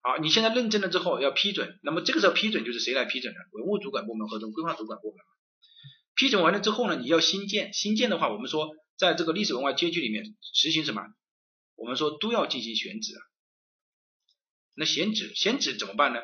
[0.00, 3.40] 好，你现在认证了之后要批准，那么这个时候批准就是谁来批准呢？
[3.50, 5.18] 文物主管部门和这个规划主管部门。
[6.14, 11.02] 批准完了之后呢，你要新建，新建的话，我们说在这个历史文化街区里面实行什么？
[11.74, 13.20] 我们说都要进行选址啊。
[14.74, 16.20] 那选址，选址怎么办呢？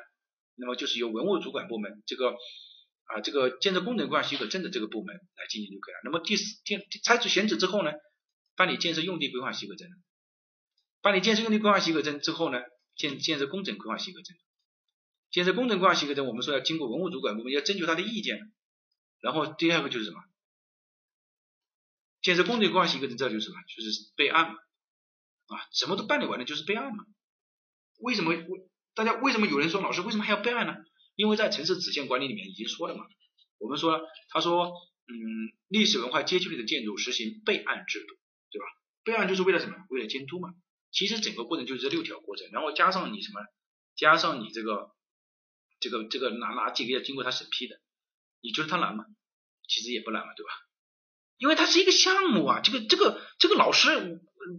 [0.54, 2.30] 那么就是由文物主管部门这个
[3.04, 6.00] 啊这个建设工程规划许可证的这个部门来进行就可以了。
[6.04, 7.90] 那么第四，建拆除选址之后呢，
[8.56, 9.88] 办理建设用地规划许可证。
[11.00, 12.60] 办理建设用地规划许可证之后呢，
[12.94, 14.36] 建建设工程规划许可证，
[15.30, 18.38] 建设工程规划许可证，我们说要经过文物主管部门要征求他的意见，
[19.20, 20.18] 然后第二个就是什么？
[22.20, 23.56] 建设工程规划许可证这就是什么？
[23.66, 27.04] 就是备案，啊，什么都办理完了就是备案嘛。
[27.98, 28.32] 为什么？
[28.94, 30.76] 大家为什么有人说老师为什么还要备案呢？
[31.14, 33.04] 因为在城市直线管理里面已经说了嘛，
[33.58, 34.72] 我们说他说，
[35.06, 38.14] 嗯，历史文化街区里的建筑实行备案制度，
[38.50, 38.66] 对吧？
[39.04, 39.76] 备案就是为了什么？
[39.90, 40.54] 为了监督嘛。
[40.90, 43.40] 其实整个过程就是这六条过程，然后加上你什么，
[43.96, 44.90] 加上你这个
[45.80, 47.80] 这个这个哪哪几个要经过他审批的，
[48.40, 49.04] 你觉得他难吗？
[49.68, 50.50] 其实也不难嘛，对吧？
[51.38, 53.88] 因为它是一个项目啊，这个这个这个老师，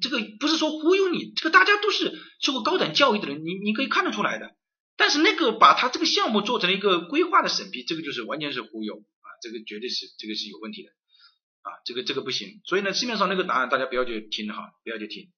[0.01, 4.55] 这个不是说忽悠你，这个大家都是受过高等教育的人，你你可以看得出来的。
[4.95, 12.61] 但是那个把他这个项目做成了一个规划的审批，这个就是完全是忽悠啊，这个绝对是这个是有问题的啊，这个这个不行。
[12.63, 15.31] 所以呢，市面上那个答案大家不要去听哈，不要去听。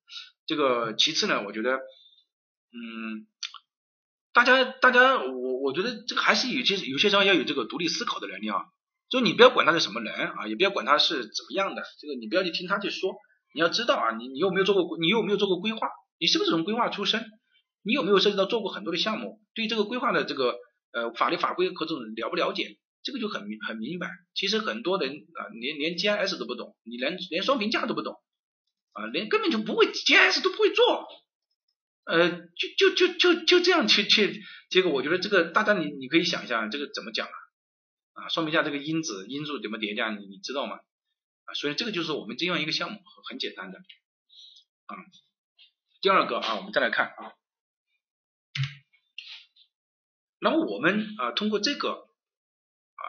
[0.46, 1.78] 这个其次呢，我觉得，
[2.74, 3.28] 嗯，
[4.34, 8.66] 大家大家，我我觉得这个还是有些有些时候要有这个独立思考的能力啊。
[9.08, 13.16] 就你不要管他是什么人啊，也不要管他是怎么样的，这个你不要去听他去说。
[13.56, 15.88] 你要知道啊，你你有没有做过你有没有做过规划？
[16.20, 17.26] 你是不是从规划出身？
[17.84, 19.42] 你有没有涉及到做过很多的项目？
[19.54, 20.56] 对这个规划的这个
[20.92, 22.78] 呃法律法规和这种了不了解？
[23.02, 24.10] 这个就很很明白。
[24.34, 28.16] 其实很多人啊，连连 GIS 都不懂，你连连双评价都不懂。
[28.92, 31.08] 啊，连根本就不会 GIS 都不会做，
[32.06, 37.38] 呃，就就就就就这样去去，结果我觉得这个大家你你可以想一下，这个怎么讲啊？
[38.24, 40.80] 啊，说明一下这个因子因素怎么叠加，你你知道吗？
[41.46, 43.80] 啊，所以这个就是我们这样一个项目，很简单的
[44.86, 44.96] 啊。
[46.02, 47.34] 第二个啊，我们再来看啊，
[50.40, 53.04] 那么我们啊通过这个啊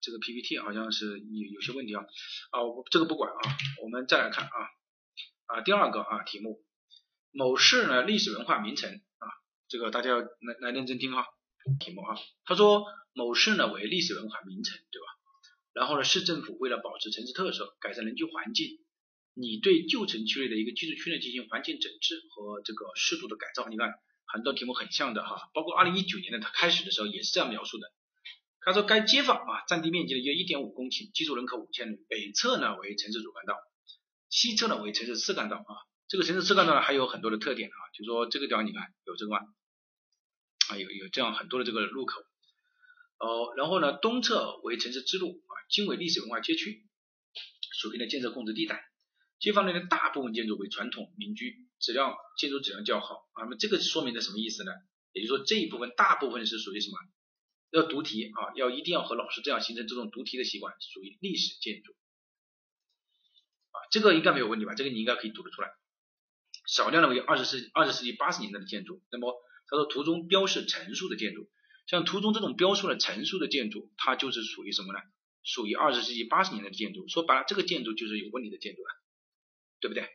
[0.00, 2.02] 这个 PPT 好像是有有些问题啊
[2.50, 4.50] 啊，这个不管啊，我们再来看啊。
[5.46, 6.64] 啊，第二个啊题目，
[7.30, 9.26] 某市呢历史文化名城啊，
[9.68, 10.28] 这个大家要来
[10.60, 11.24] 来认真听哈，
[11.78, 15.06] 题目啊，他说某市呢为历史文化名城，对吧？
[15.76, 18.78] 然后呢，市政府为了保持城市特色，改善人居环境，
[19.34, 23.92] 你对旧城区内的一个居住区呢进行环境整治和这个适度的改造，你看
[24.24, 27.92] 很多题目很像的哈，包括二零一九年的它开始的时候也是这样描述的，
[28.62, 33.54] 他说该街坊啊占地面积呢约一点五公顷，居住人口五千人，北侧呢为城市主干道。
[34.30, 35.72] 西侧呢为城市次干道啊，
[36.08, 39.40] 这个城市次干道呢还有很多的特点啊，就说这个地方你看有这个吗？
[40.70, 42.22] 啊有有这样很多的这个路口，
[43.18, 46.84] 哦，然后呢东侧为城市支路，经纬历史文化街区，
[47.80, 48.84] 属于呢建设控制地带，
[49.38, 54.72] 街坊内的大部分建筑为传统民居，质量建筑质量较好啊，那么这个说明的什么意思呢？
[55.12, 56.96] 也就是说这一部分大部分是属于什么？
[57.70, 61.92] 要读题啊，要一定要和老师这样形成这种读题的习惯，属于历史建筑
[63.72, 63.76] 啊。
[63.90, 64.74] 这个应该没有问题吧？
[64.74, 65.68] 这个你应该可以读得出来。
[66.66, 69.02] 少量的为二十世二十世纪八十年代的建筑。
[69.10, 69.34] 那么
[69.68, 71.50] 他说图中标示陈述的建筑，
[71.86, 75.00] 像图中这种标出了陈述的建筑，它就是属于什么呢？
[75.46, 77.06] 属于二十世纪八十年代的建筑。
[77.08, 78.90] 说白了，这个建筑就是有问题的建筑啊，
[79.80, 80.10] 对不对？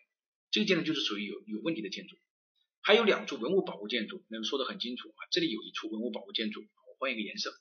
[0.52, 2.18] 这个建筑就是属于有有问题的建筑。
[2.84, 5.22] 还有两处文物保护建筑，那个说的很清楚啊。
[5.32, 7.54] 这里有一处文物保护建筑，我换一个颜色。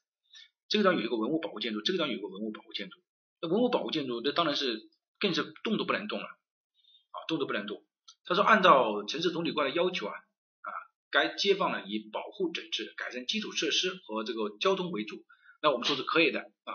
[0.69, 2.99] 这个地方有一个文物保护建筑，这个地方有一个文物保护建筑。
[3.41, 7.85] 那文物保护建筑，那当然是更是动都不能动了啊，动都不能动。
[8.25, 10.69] 他说，按照城市总体规划的要求啊啊，
[11.11, 15.25] 该街坊呢以保护整治、改善基础设施和这个交通为主。
[15.63, 16.75] 那我们说是可以的啊。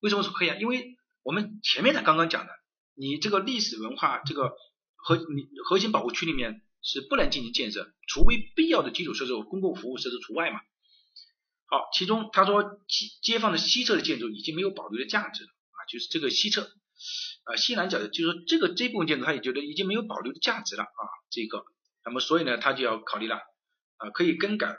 [0.00, 0.56] 为什么说可以啊？
[0.60, 2.52] 因为我们前面的刚刚讲的，
[2.94, 4.52] 你这个历史文化这个
[4.96, 10.60] 核你核心保护区里面是不能进行建设，除非必要的基础设施公共服务设施除外嘛。
[11.66, 16.62] 好，其中他说街街坊的西侧的建筑已经没有保留的价值了啊，就是这个西侧
[17.44, 21.64] 啊西南角的，就是说这个这部分建筑他也觉得已经没有保留的价值了啊，这个，
[22.04, 23.36] 那么所以呢他就要考虑了
[23.98, 24.76] 啊，可以更改，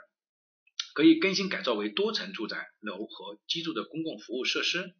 [0.94, 4.94] 可以更新改造为多层住宅楼和居住的公共服务设施，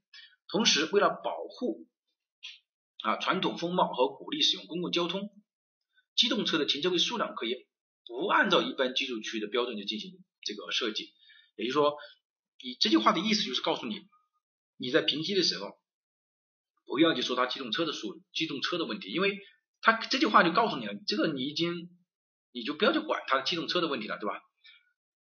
[0.49, 1.87] 同时为了保护
[3.03, 5.31] 啊传统风貌和鼓励使用公共交通，
[6.15, 7.67] 机动车的停车位数量可以
[8.07, 11.13] 不按照一般居住区的标准去进行这个设计。
[11.57, 11.97] 也就是说，
[12.63, 14.07] 你这句话的意思就是告诉你，
[14.77, 15.79] 你在评级的时候，
[16.87, 19.39] 不要去说它机动车的数、机动车的问题，因为
[19.83, 21.91] 他这句话就告诉你了，这个你已经
[22.53, 24.41] 你就不要去管它的机动车的问题了，对吧？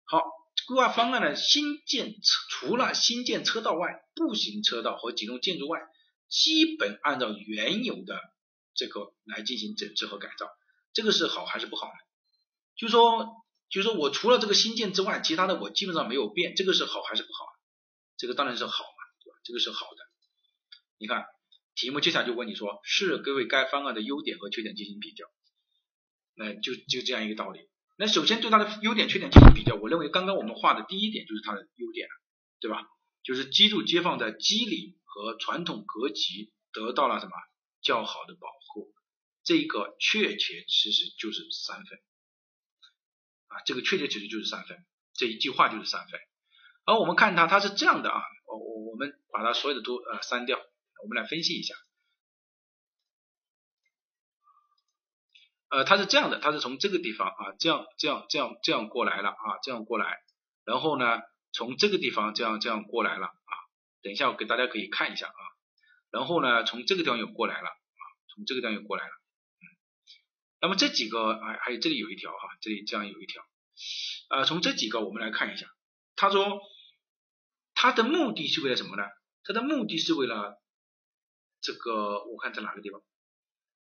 [0.04, 0.22] 好，
[0.66, 2.14] 规划方案呢，新建
[2.50, 5.80] 除了新建车道外，步行车道和几栋建筑外，
[6.28, 8.20] 基本按照原有的
[8.74, 10.48] 这个来进行整治和改造，
[10.92, 11.92] 这个是好还是不好呢？
[12.76, 13.36] 就说。
[13.72, 17.46] 就是说我除了这个新建之外，其他的我基本上没有变，这个是好还是不好？
[18.16, 19.38] 这个当然是好嘛，对吧？
[19.44, 19.98] 这个是好的。
[20.98, 21.24] 你看
[21.76, 25.24] 题目接下来就问你说，是各位该方案的优点和缺点进行比较，
[26.34, 27.69] 那就就这样一个道理。
[28.00, 32.08] 那首先对它的优点缺点进行比较，我认为刚刚我们画的第一点就是它的优点，
[32.58, 32.88] 对吧？
[33.22, 37.32] 就是居住街坊的机理和传统格局得到了什么
[37.82, 38.94] 较好的保护，
[39.44, 41.98] 这个确切其实就是三分。
[43.48, 44.78] 啊，这个确切其实就是三分，
[45.12, 46.18] 这一句话就是三分。
[46.86, 50.58] 而我们看它，它是这样的啊，我我我们把它所有的都呃删掉，
[51.02, 51.74] 我们来分析一下。
[55.70, 60.18] 呃，它是这样的，它是从这个地方啊，这样这样这样这样过来了啊，这样过来，
[60.64, 63.52] 然后呢，从这个地方这样这样过来了啊。
[64.02, 65.42] 等一下我给大家可以看一下啊，
[66.10, 68.02] 然后呢，从这个地方又过来了啊，
[68.34, 69.12] 从这个地方又过来了。
[70.60, 73.42] 那么这几个啊还有这里有一条哈，这里这样有一条，
[74.28, 75.66] 呃，从这几个我们来看一下，
[76.16, 76.60] 他说
[77.74, 79.04] 他的目的是为了什么呢？
[79.44, 80.60] 他的目的是为了
[81.62, 83.00] 这个，我看在哪个地方？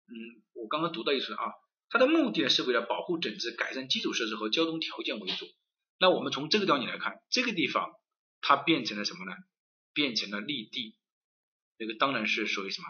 [0.08, 1.52] 嗯，我刚刚读到一次啊，
[1.88, 5.46] 它的目的呢是为了保护整治、改善基础设施和交通条件为主。
[5.98, 7.90] 那我们从这个角度来看，这个地方
[8.40, 9.32] 它变成了什么呢？
[9.92, 10.96] 变成了绿地，
[11.78, 12.86] 这个当然是属于什么？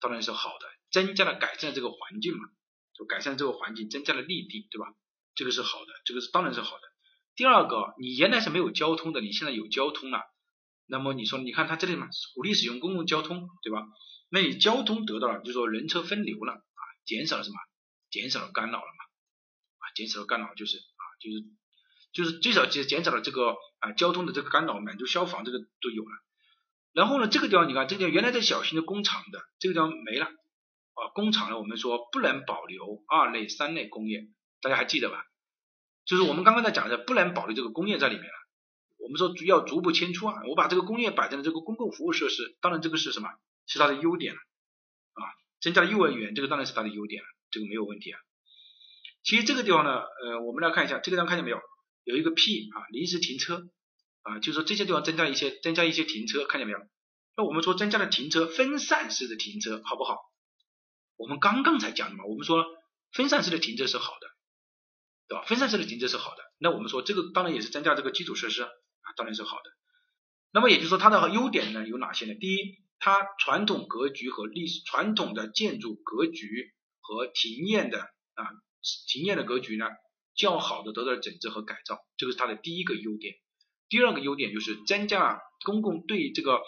[0.00, 2.48] 当然是好的，增加了改善这个环境嘛。
[2.94, 4.86] 就改善这个环境，增加了绿地，对吧？
[5.34, 6.82] 这个是好的，这个是当然是好的。
[7.34, 10.22] 第二个，你原来是没有交通的，你现在有交通了，
[10.86, 13.86] 那么你说，你看它这里嘛，鼓励使用公共交通，对吧？
[14.30, 17.56] 那你交通得到了，就说人车分流了啊，减少了什么？
[18.16, 19.04] 减少了干扰了嘛？
[19.76, 21.44] 啊，减少了干扰就是啊，就是
[22.14, 26.10] 就是最少减减少了这个啊交通的这个干扰，满足消防这个都有了。
[26.94, 30.26] 然后呢，这个地方你看，这个原来在小型的工厂的这个地方没了。
[30.26, 34.28] 啊，工厂呢，我们说不能保留二类、三类工业，
[34.62, 35.26] 大家还记得吧？
[36.06, 38.38] 就是我们刚刚在讲的，不能保留这个工业在里面了。
[38.96, 43.28] 我们说要逐步迁出啊，我把这个工业摆在了这个公共服务设施，当然这个是什么？
[43.66, 45.22] 是它的优点了啊，
[45.60, 48.20] 增加幼儿园，这个当然是它的优点了，这个没有问题啊。
[49.22, 51.58] 其实这个地方呢，呃，我们来看一下，这个地方看见没有？
[52.04, 53.62] 有一个 P 啊，临时停车
[54.20, 56.78] 啊，就是说这些地方增加一些，增加一些停车，看见没有？
[57.34, 60.18] 那我们说增加了停车，分散式的停车，好不好？
[61.16, 62.62] 我们刚刚才讲的嘛，我们说
[63.12, 64.26] 分散式的停车是好的，
[65.28, 65.46] 对吧？
[65.46, 68.68] 分散式的停车是好的，那我们说这个当然也是增加这个基础设施啊，
[69.16, 69.70] 当然是好的。
[70.52, 72.34] 那么也就是说它的优点呢有哪些呢？
[72.34, 76.75] 第一，它传统格局和历史传统的建筑格局
[77.06, 78.44] 和庭院的啊
[79.08, 79.86] 庭院的格局呢
[80.34, 83.36] 较好的得到了整治和改造，这个是它的第一个优点。
[83.88, 86.62] 第二个优点就是增加了公共对这个。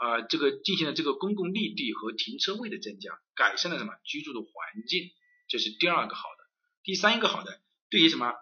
[0.00, 4.48] 啊，这个进行了这个公共绿地和停车位的增加，改善了什么居住的环
[4.86, 5.10] 境，
[5.48, 6.44] 这是第二个好的。
[6.84, 8.32] 第三一个好的，对于什么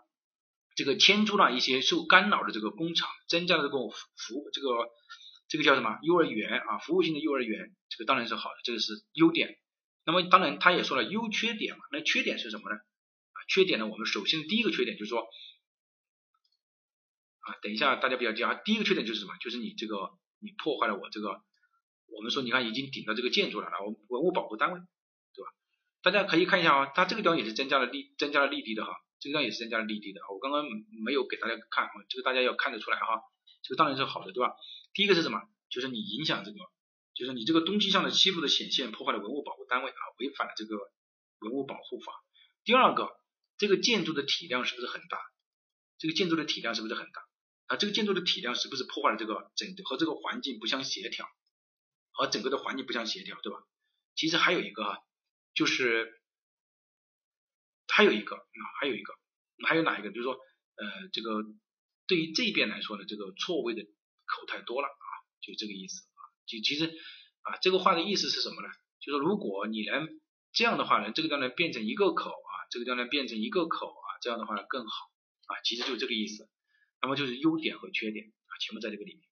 [0.74, 4.68] 这个迁出了一些受干扰的这个工厂，增加了这个服这个
[5.48, 9.56] 这个叫什么幼儿园啊，服务性的幼儿园，这个当然是好的，这个是优点。
[10.06, 12.76] 那么当然他也说了优缺点嘛，那缺点是什么呢？
[12.76, 15.20] 啊，缺点呢，我们首先第一个缺点就是说
[17.40, 19.36] 啊，等一下大家不要急啊，第一个缺点就是什么？
[19.40, 20.16] 就是你这个。
[20.38, 21.40] 你破坏了我这个，
[22.14, 24.78] 我们说你看已经顶到这个建筑了，然后文物保护单位，
[25.34, 25.48] 对吧？
[26.02, 30.20] 大家可以看一下啊，它这个地方也是增加了立增加了立地的哈，这个地方也是增加了立地的。
[30.30, 30.66] 我刚刚
[31.02, 33.22] 没有给大家看啊，这个大家要看得出来哈，
[33.62, 34.52] 这个当然是好的，对吧？
[34.92, 35.40] 第一个是什么？
[35.70, 36.58] 就是你影响这个，
[37.16, 40.76] 就是你这个东西上的欺负的显现，破坏了文物保护单位啊，违反了这个
[41.38, 42.12] 文物保护法。
[42.62, 43.08] 第二个，
[43.56, 45.18] 这个建筑的体量是不是很大？
[45.96, 47.26] 这个建筑的体量是不是很大？
[47.68, 51.26] 啊，这个建筑的体量是不是破坏了这个整和这个环境不相协调，
[52.12, 53.60] 和整个的环境不相协调，对吧？
[54.14, 54.98] 其实还有一个啊，
[55.54, 56.20] 就是
[57.88, 59.14] 还有一个啊，还有一个，
[59.66, 60.10] 还有哪一个？
[60.10, 61.30] 就是说，呃，这个
[62.06, 63.82] 对于这边来说呢，这个错位的
[64.26, 65.08] 口太多了啊，
[65.40, 66.02] 就这个意思。
[66.46, 66.86] 就其实
[67.42, 68.68] 啊，这个话的意思是什么呢？
[69.00, 70.08] 就是如果你能
[70.52, 75.06] 这样的话呢，这个将来变成一个口啊，这个将来变成一个口啊，这样的话呢更好
[75.46, 75.60] 啊。
[75.62, 76.48] 其实就是这个意思。
[77.02, 79.22] 那么就是优点和缺点啊，全部在这个里面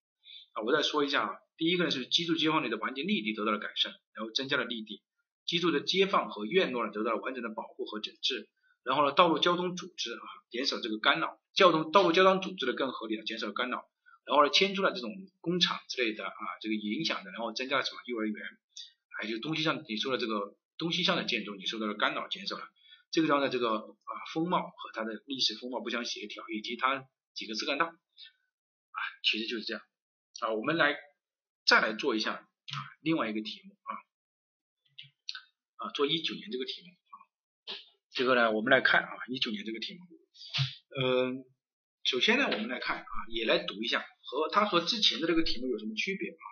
[0.53, 0.63] 啊。
[0.63, 5.03] 我再说一下啊，第一个呢是居住街坊里的环境绿地得到了改善，然后增加了绿地，
[5.47, 8.49] 居住的街坊和院落呢得到了完整的保护和整治。
[8.85, 13.89] 然后呢，道路交通组织啊，减少这个干扰，交通道路交通组织的更合理了，减少了干扰。
[14.27, 15.11] 然后呢，迁出了这种
[15.41, 18.59] 工厂之类的啊，这个影响的，然后增加了什么幼儿园，
[19.19, 22.69] 还有就东西向你说的这个东西向的建筑，你受到了干扰，减少了。
[23.11, 27.07] 这个地方的这个啊风貌和它的历史风貌不相协调，以及它。
[27.35, 29.83] 几个自干道啊，其实就是这样
[30.39, 30.53] 啊。
[30.53, 30.95] 我们来
[31.67, 32.47] 再来做一下啊
[33.01, 33.93] 另外一个题目啊
[35.79, 37.17] 啊做一九年这个题目啊，
[38.13, 40.07] 这个呢我们来看啊一九年这个题目，
[41.03, 41.45] 嗯，
[42.05, 46.45] 首先呢我们来看啊也来读一下和它和之前的这个题目有什么区别啊？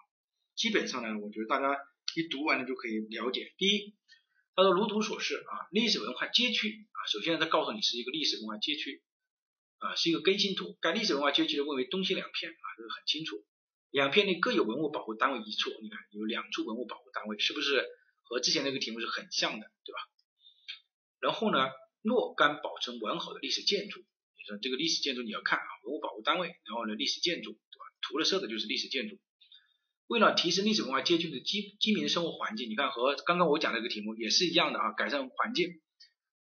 [0.55, 1.77] 基本上呢我觉得大家
[2.15, 3.53] 一读完了就可以了解。
[3.57, 3.95] 第一，
[4.55, 9.03] 他说如图所示啊，历史文化街区啊，首先他告诉你是一个历史文化街区。
[9.83, 10.79] 啊，是一个更新图。
[10.81, 13.45] 该历史文化街区的分为东西两片啊，这个很清楚。
[13.91, 17.85] 两片内各有文物保护单位一处，你看有两处文物保护单位，是不是
[18.23, 19.99] 和之前那个题目是很像的，对吧？
[21.19, 21.69] 然后呢，
[22.01, 24.05] 若干保存完好的历史建筑，
[24.47, 27.85] 说这个历史建筑你要看啊，文物保护单位，然后呢，历史建筑，对吧？
[28.03, 29.19] 涂了色的就是历史建筑。
[30.09, 35.81] 为了提升历史文化街区的居居民生活环境，你看和刚刚我讲那个题目也是一样的啊，改善环境。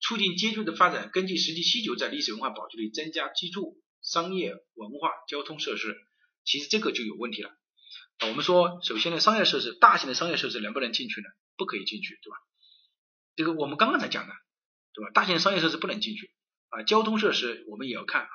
[0.01, 5.95] 促进街区的发展，根据实际需求，在历史文化保区里增加居住、商业、文化、交通设施。
[6.43, 7.51] 其实这个就有问题了。
[8.21, 11.27] 我们说，首先呢，商业设施，大型的商业设施能不能进去呢？
[11.55, 12.37] 不可以进去，对吧？
[13.35, 14.33] 这个我们刚刚才讲的，
[14.93, 15.11] 对吧？
[15.13, 16.31] 大型商业设施不能进去
[16.71, 16.83] 啊。
[16.83, 18.33] 交通设施我们也要看啊。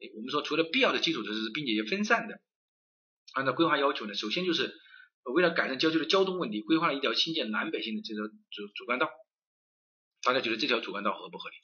[0.00, 2.40] 哎我们说，除了必要的基础设施，并且也分散的，
[3.34, 4.74] 按照规划要求呢，首先就是
[5.22, 9.08] 为了改善郊区的交通问题，规划了一条新建南北性的这个主主干道。
[10.22, 11.56] 大家觉得这条主干道合不合理？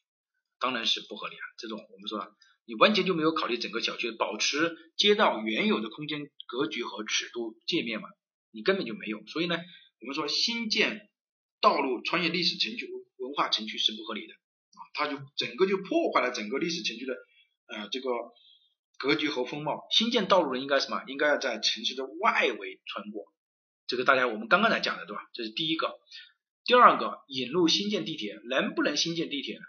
[0.59, 1.45] 当然是不合理啊！
[1.57, 2.37] 这种我们说，
[2.67, 8.09] 你完全就没有考虑整个小区保持街道原有的空间格局和尺度界面嘛？
[8.51, 9.27] 你根本就没有。
[9.27, 9.57] 所以呢，
[10.01, 11.09] 我们说新建
[11.61, 12.87] 道路穿越历史城区
[13.17, 14.35] 文化城区是不合理的！
[14.93, 17.15] 它就整个就破坏了整个历史城区的
[17.67, 18.09] 呃这个
[18.99, 19.87] 格局和风貌。
[19.91, 21.03] 新建道路呢，应该什么？
[21.07, 23.33] 应该要在城市的外围穿过。
[23.87, 25.23] 这个大家我们刚刚才讲的对吧？
[25.33, 25.99] 这是第一个。
[26.65, 29.63] 第二个，引入新建地铁，能不能新建地铁呢？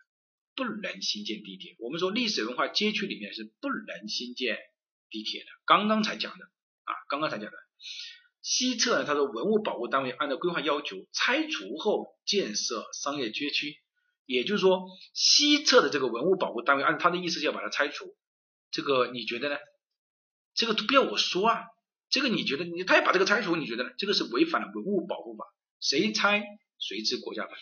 [0.54, 1.76] 不能新建地铁。
[1.80, 4.58] 我们说历史文化街区里面是不能新建
[5.10, 5.48] 地铁的。
[5.66, 6.46] 刚刚才讲的
[6.84, 7.58] 啊，刚刚才讲的。
[8.44, 13.78] 西侧呢，它的文物保护单位按照规划要求拆除后建设商业街区，
[14.32, 18.16] 也就是说，西侧的这个文物保护单位按他的意思就要把它拆除。
[18.72, 19.58] 这个你觉得呢？
[20.54, 21.64] 这个都不要我说啊，
[22.10, 23.90] 这个你觉得你他要把这个拆除，你觉得呢？
[23.98, 25.46] 这个是违反了文物保护法，
[25.80, 26.44] 谁拆？
[26.84, 27.54] 随之国家赔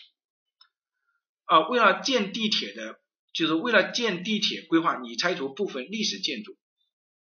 [1.44, 1.68] 啊！
[1.68, 2.98] 为了建地铁的，
[3.34, 6.56] 就是为了建地铁规划，你拆除部分历史建筑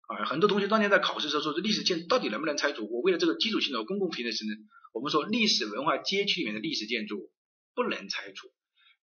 [0.08, 0.24] 啊！
[0.24, 2.82] 很多同学当年在考试的时候说，这历史建到底能不能拆除？
[2.92, 4.58] 我为了这个基础性的公共平台职能，
[4.92, 7.30] 我们说历史文化街区里面的历史建筑
[7.74, 8.48] 不能拆除。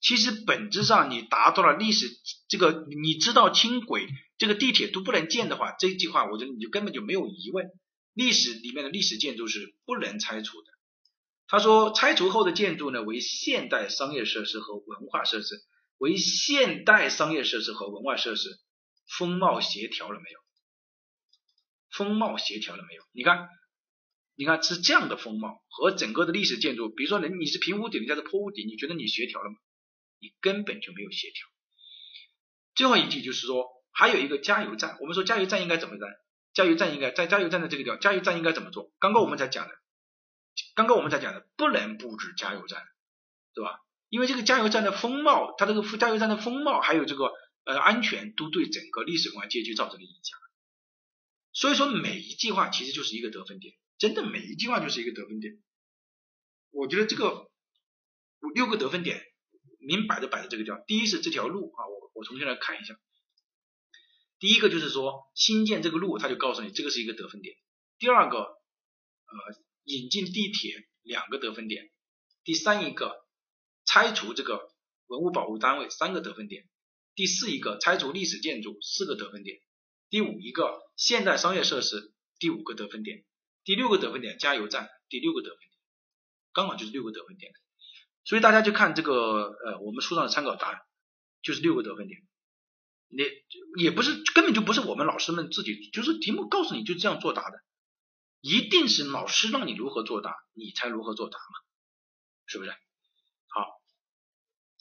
[0.01, 2.07] 其实本质上你达到了历史
[2.49, 7.69] 这个，你知道轻轨这个地铁都不能建的话，这句话我觉得你就根本就没有疑问，
[8.13, 10.67] 历史里面的历史建筑是不能拆除的。
[11.47, 15.61] 他说，拆除后的建筑呢，为现代商业设施和文化设施，
[15.97, 18.49] 为现代商业设施和文化设施，
[19.17, 20.39] 风貌协调了没有？
[21.91, 23.03] 风貌协调了没有？
[23.11, 23.49] 你看，
[24.35, 29.57] 你看是这样的风貌和整个的历史建筑，比如说人你是平屋顶，人家是坡屋顶，你觉得你协调了吗？
[30.21, 31.47] 你根本就没有协调。
[32.75, 36.09] 最后一句就是说，还有一个加油站，我们说加油站应该怎么站？
[36.53, 38.93] 加油站应该在加油站的这个地方，加油站应该怎么做？
[38.99, 39.73] 刚刚我们才讲的。
[40.75, 42.83] 刚刚我们才讲的，不能布置加油站，
[43.53, 43.79] 对吧？
[44.09, 47.31] 因为这个加油站的风貌，它这个加油站的风貌，还有这个
[47.63, 50.37] 呃安全，都对整个历史文化街区造成了影响。
[51.53, 55.57] 所以说，每一句话其实就是一个得分点，真的每一句话就是一个得分点。
[56.71, 57.49] 我觉得这个
[58.41, 59.23] 五六个得分点，
[59.81, 60.83] 明摆着摆在这个地方。
[60.87, 62.95] 第一是这条路啊，我我重新来看一下。
[64.39, 67.55] 第一个就是说新建这个路，他就告诉你这个是一个得分点。
[67.99, 69.37] 第二个呃
[69.83, 71.91] 引进地铁两个得分点，
[72.43, 73.25] 第三一个
[73.85, 74.71] 拆除这个
[75.07, 76.67] 文物保护单位三个得分点，
[77.13, 79.61] 第四一个拆除历史建筑四个得分点，
[80.09, 83.23] 第五一个现代商业设施第五个得分点，
[83.63, 85.69] 第六个得分点加油站第六个得分点，
[86.53, 87.51] 刚好就是六个得分点。
[88.23, 90.81] 所以大家就看这个呃我们书上的参考答案，
[91.41, 92.21] 就是六个得分点。
[93.13, 93.25] 你
[93.75, 97.61] 也不是根本就不是我们老师们自己，就是题目告诉你就这样作答的，
[98.39, 101.59] 一定是老师让你如何作答，你才如何作答嘛，
[102.45, 102.71] 是不是？
[103.47, 103.81] 好，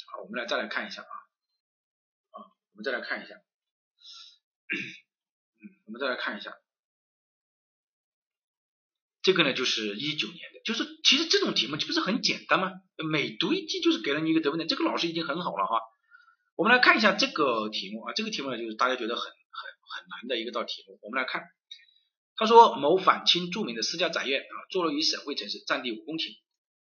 [0.07, 1.11] 好，我们来再来看一下啊，
[2.31, 3.43] 啊，我们再来看一下，嗯，
[5.87, 6.57] 我们再来看一下，
[9.23, 12.73] 这个呢就是一九年，就是其实这种题目这不是很简单吗？
[13.11, 15.81] 每读一句就是给了你一个得分点，这个老师已经很好了哈。
[16.57, 20.99] 我们来看一下这个题目啊，这个题目呢就是大家觉得很很很难的一个道题目。
[21.03, 21.43] 我们来看，
[22.37, 26.33] 他说某反清著名的私家宅院啊，坐落于省会城市，占地五公顷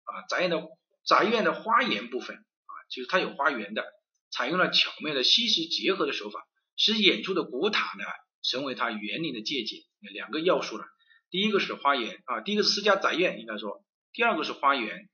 [0.04, 0.62] 啊，宅院的
[1.06, 3.86] 宅院的花园部分啊，就是它有花园的，
[4.32, 8.04] 采用了巧妙的虚实结合的手法，使演出的古塔呢
[8.44, 9.80] 成为它园林的借鉴。
[10.14, 10.84] 两个要素呢，
[11.30, 15.10] 第一个是花园啊，第一个是私家宅院应该说，第二个是花园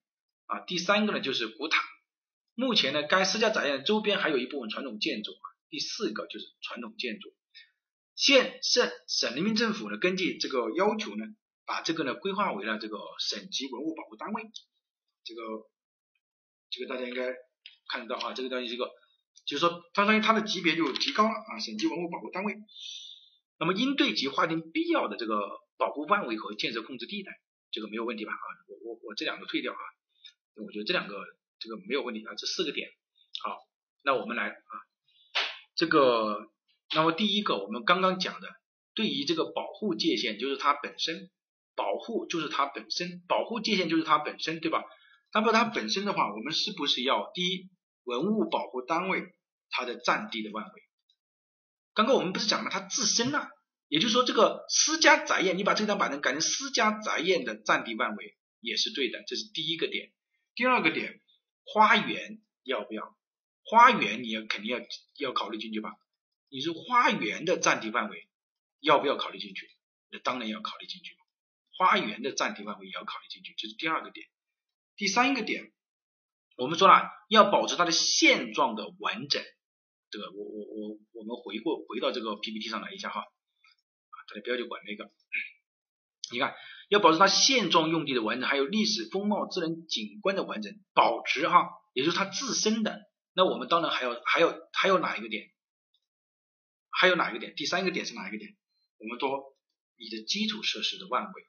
[0.45, 1.82] 啊，第三个呢就是古塔。
[2.53, 5.45] 目前呢，该私家宅院周边还有一部分传统建筑啊。
[5.70, 7.34] 第四个就是传统建筑。
[8.16, 11.26] 县省省人民政府呢，根据这个要求呢，
[11.66, 14.43] 把这个呢规划为了这个省级文物保护单位。
[15.26, 15.41] 这个
[16.70, 17.34] 这个大家应该
[17.89, 18.89] 看得到啊，这个东西这个
[19.45, 22.55] 就是说，相当于它的级别就提高了啊，省级文物保护单位。
[23.59, 25.36] 那么应对其划定必要的这个
[25.78, 27.32] 保护范围和建设控制地带，
[27.71, 28.34] 这个没有问题吧？
[28.34, 29.80] 啊，我我我这两个退掉啊，
[30.55, 31.15] 我觉得这两个。
[31.57, 32.89] 这个没有问题啊，这四个点
[33.41, 33.57] 好，
[34.03, 34.73] 那我们来啊，
[35.73, 36.51] 这个
[36.93, 38.49] 那么第一个我们刚刚讲的，
[38.93, 41.32] 对于这个保护界限就是它本身，
[41.73, 44.84] 保护就是它本身，保护界限就是它本身，对吧？
[45.34, 47.69] 那么它本身的话，我们是不是要第一
[48.03, 49.34] 文物保护单位
[49.69, 50.84] 它的占地的范围？
[51.93, 53.47] 刚刚我们不是讲了它自身呢？
[53.88, 60.12] 也就是说这个私家宅院，你把这张板凳改成私家宅院的占地范围也是对的，这是第一个点。
[60.56, 61.22] 第二个点。
[61.68, 63.18] 花园要不要？
[63.64, 64.80] 花园你要肯定要
[65.18, 65.90] 要考虑进去吧？
[66.48, 68.30] 你是花园的占地范围
[68.82, 69.68] 要不要考虑进去？
[70.12, 71.18] 那当然要考虑进去。
[71.76, 74.28] 花园的占地范围也要考虑进去，这是第二个点。
[74.96, 75.74] 第三个点，
[76.56, 79.44] 我们说了要保持它的现状的完整，
[80.12, 80.28] 对吧？
[80.36, 83.26] 我我我我们回过回到这个 PPT 上来一下哈，
[84.42, 85.12] 不要去管那个，
[86.32, 86.56] 你看。
[86.88, 93.02] 要保持它现状用地的完整，还有历史风貌、自然景观的完整，保持哈，也就是它自身的。
[93.34, 95.50] 那我们当然还要还要还有哪一个点？
[96.92, 97.56] 还有哪一个点？
[97.56, 98.56] 第三个点是哪一个点？
[99.00, 99.56] 我们说
[99.98, 101.48] 你的基础设施的万维，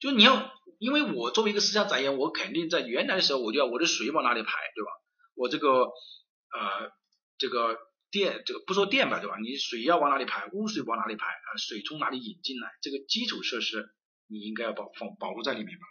[0.00, 4.90] 就你要，因为我作为一个私家宅院，我肯定在原来的时候我就要我的水往哪里排，对吧？
[5.34, 6.90] 我这个呃
[7.36, 7.78] 这个
[8.12, 9.36] 电这个不说电吧，对吧？
[9.42, 10.46] 你水要往哪里排？
[10.52, 11.26] 污水往哪里排？
[11.26, 12.70] 啊，水从哪里引进来？
[12.80, 13.92] 这个基础设施。
[14.28, 15.84] 你应该要保放保护在里面吧，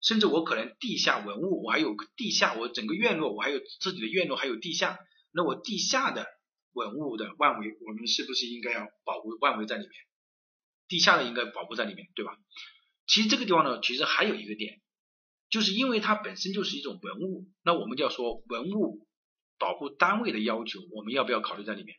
[0.00, 4.98] 甚至我可能地下文物，我还有地下，我整个院落我还有自己的院落，还有地下，
[5.32, 6.26] 那我地下的
[6.72, 9.92] 文物的万维，我们是不是应该要保护万维在里面？
[10.88, 12.38] 地下的应该保护在里面，对吧？
[13.06, 14.80] 其实这个地方呢，其实还有一个点，
[15.50, 19.05] 就是因为它本身就是一种文物，那我们就要说文物
[19.58, 21.96] 保护单位的要求，我们要不要考虑在里面？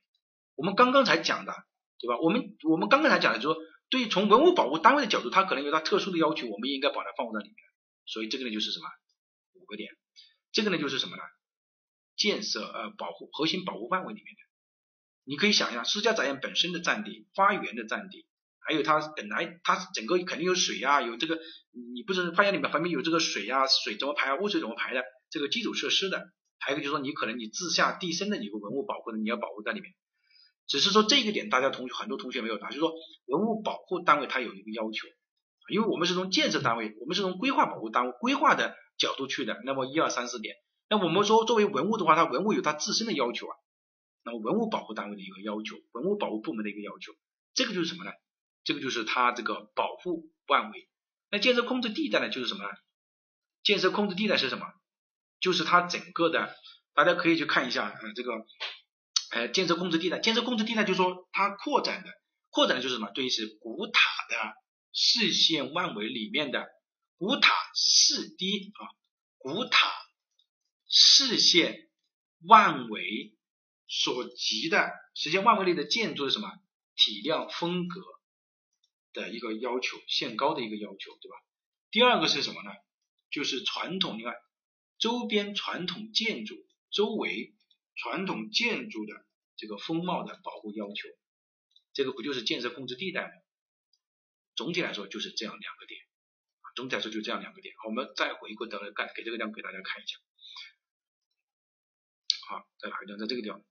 [0.55, 1.53] 我们刚刚才讲的，
[1.99, 2.19] 对吧？
[2.19, 3.61] 我们我们刚刚才讲的就说。
[3.89, 7.55] 对于从文物保护单位的角度，它可能有它特殊的要求，我们应该把它放在里面。
[8.05, 8.85] 所以这个呢就是什么
[9.53, 9.95] 五个点，
[10.51, 11.21] 这个呢就是什么呢？
[12.17, 14.41] 建设呃保护核心保护范围里面的。
[15.23, 18.25] 你可以想一下，私家宅院本身的占地、花园的占地，
[18.59, 21.39] 还有它本来它整个肯定有水啊，有这个
[21.71, 26.33] 你不是花园里面旁边有这个水啊，水怎么排啊，污水怎么排的，这个基础设施的，
[26.67, 29.93] 还有个就是说你可能你自下地深的一个文物保护的，你要保护在里面。
[30.67, 32.93] 只是说这个点，大家同学很多同学没有答，就是说
[33.25, 35.07] 文物保护单位它有一个要求，
[35.69, 39.61] 因为我们是从建设单位，我们是从规划保护单位规划的角度去的。
[39.63, 40.57] 那么一二三四点，
[40.89, 43.55] 那我们说作为文物的话，它文物有它自身的要求啊。
[44.25, 47.13] 那么文物保护单位的一个要求，文物保护部门的一个要求，
[47.53, 48.11] 这个就是什么呢？
[48.65, 50.89] 这个就是它这个保护范围。
[51.31, 52.69] 那建设控制地带呢，就是什么呢？
[53.63, 54.65] 建设控制地带是什么？
[55.39, 56.55] 就是它整个的，
[56.93, 58.33] 大家可以去看一下，呃，这个。
[59.29, 62.09] 呃，建设控制地带，建设控制地带就是说它扩展的，
[62.49, 63.11] 扩展的就是什么？
[63.11, 64.53] 对于是古塔的
[64.93, 66.65] 视线范围里面的
[67.17, 68.87] 古塔视堤啊，
[69.37, 69.91] 古塔
[70.87, 71.89] 视线
[72.47, 73.35] 范围
[73.89, 76.49] 所及的视线范围内的建筑的什么
[76.95, 78.01] 体量、风格
[79.11, 81.35] 的一个要求，限高的一个要求，对吧？
[81.91, 82.71] 第二个是什么呢？
[83.29, 84.33] 就是传统，你看
[84.99, 86.55] 周边传统建筑
[86.91, 87.53] 周围
[87.95, 89.25] 传统建筑的
[89.55, 91.09] 这个风貌的保护要求，
[91.93, 93.31] 这个不就是建设控制地带吗？
[94.55, 96.01] 总体来说就是这样两个点，
[96.75, 97.75] 总体来说就这样两个点。
[97.85, 100.17] 我们再回过头来看，给这个地方给大家看一下。
[102.49, 103.63] 好，再来一张，在这个地方，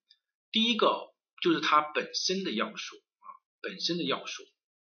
[0.53, 1.13] 第一个
[1.43, 3.27] 就是它本身的要素啊，
[3.63, 4.45] 本身的要素，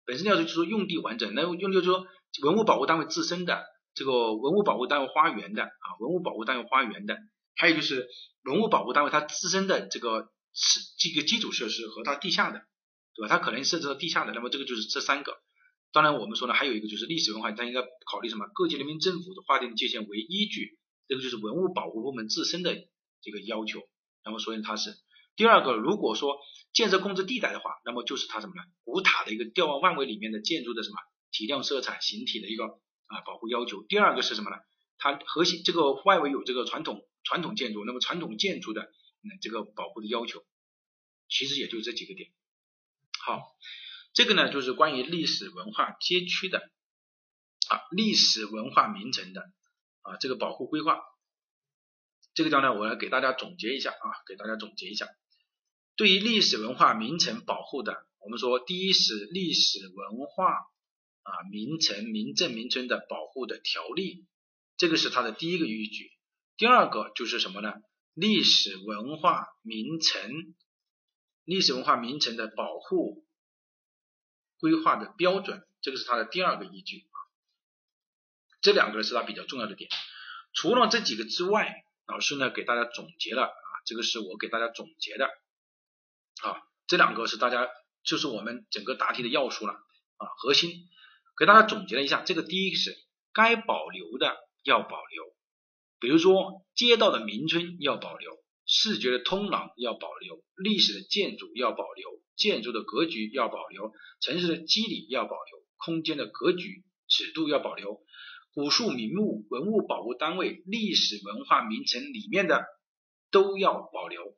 [0.04, 2.06] 本身要素就是说用地完整，那用地就是说
[2.42, 3.64] 文物保护单位自身的
[3.94, 7.18] 这个文物保护单位花园的啊，文物保护单位花园的，
[7.56, 8.08] 还有就是
[8.44, 12.66] 文物保护单位它自身的这个是这个基础设施和它地下的，
[13.14, 13.28] 对吧？
[13.28, 15.38] 它可能设置到地下的，那么这个就是这三个。
[15.92, 18.46] 当然我们说呢，还有一个就是历史文化，它应该考虑什么？
[18.54, 20.78] 各级人民政府的划定界限为依据，
[21.08, 22.76] 这个就是文物保护部门自身的。
[23.26, 23.80] 这个要求，
[24.22, 24.98] 那么所以它是
[25.34, 25.72] 第二个。
[25.72, 26.36] 如果说
[26.74, 28.60] 建设控制地带的话，那么就是它什么呢？
[28.84, 30.96] 古塔的一个瞭望范围里面的建筑的什么
[31.32, 33.82] 体量、色彩、形体的一个啊保护要求。
[33.84, 34.56] 第二个是什么呢？
[34.96, 40.44] 它核心这个外围有这个传统传统建筑，那么传统建筑的嗯这个保护的要求，
[41.28, 42.30] 其实也就这几个点。
[43.24, 43.56] 好，
[44.12, 46.58] 这个呢就是关于历史文化街区的
[47.68, 49.42] 啊历史文化名城的
[50.02, 51.00] 啊这个保护规划。
[52.34, 55.06] 这个地方呢，我来给大家总结一下啊，给大家总结一下。
[55.96, 60.66] 对于历史文化名城保护的，我们说第一是历史文化
[61.24, 64.24] 啊名城、名镇、名村的保护的条例，
[64.76, 66.12] 这个是它的第一个依据。
[66.56, 67.74] 第二个就是什么呢？
[68.14, 70.54] 历史文化名城、
[71.42, 73.26] 历史文化名城的保护
[74.60, 77.08] 规划的标准，这个是它的第二个依据。
[78.60, 79.90] 这两个是它比较重要的点。
[80.52, 87.68] 除了这几个之外，老师呢给大家总结了啊，这个是我给大家总结的啊，这两个是大家
[88.04, 90.70] 就是我们整个答题的要素了啊，核心
[91.36, 92.96] 给大家总结了一下，这个第一个是
[93.32, 95.34] 该保留的要保留，
[95.98, 98.32] 比如说街道的名村要保留，
[98.66, 108.00] 视觉的通廊要保留，历史的建筑要保留，建筑的格局要保留，城市的肌理要保留，空间的格局尺度要保留。
[108.52, 112.64] 古树名木文物保护单位、历史文化名城里面的
[113.32, 114.36] 都要保留，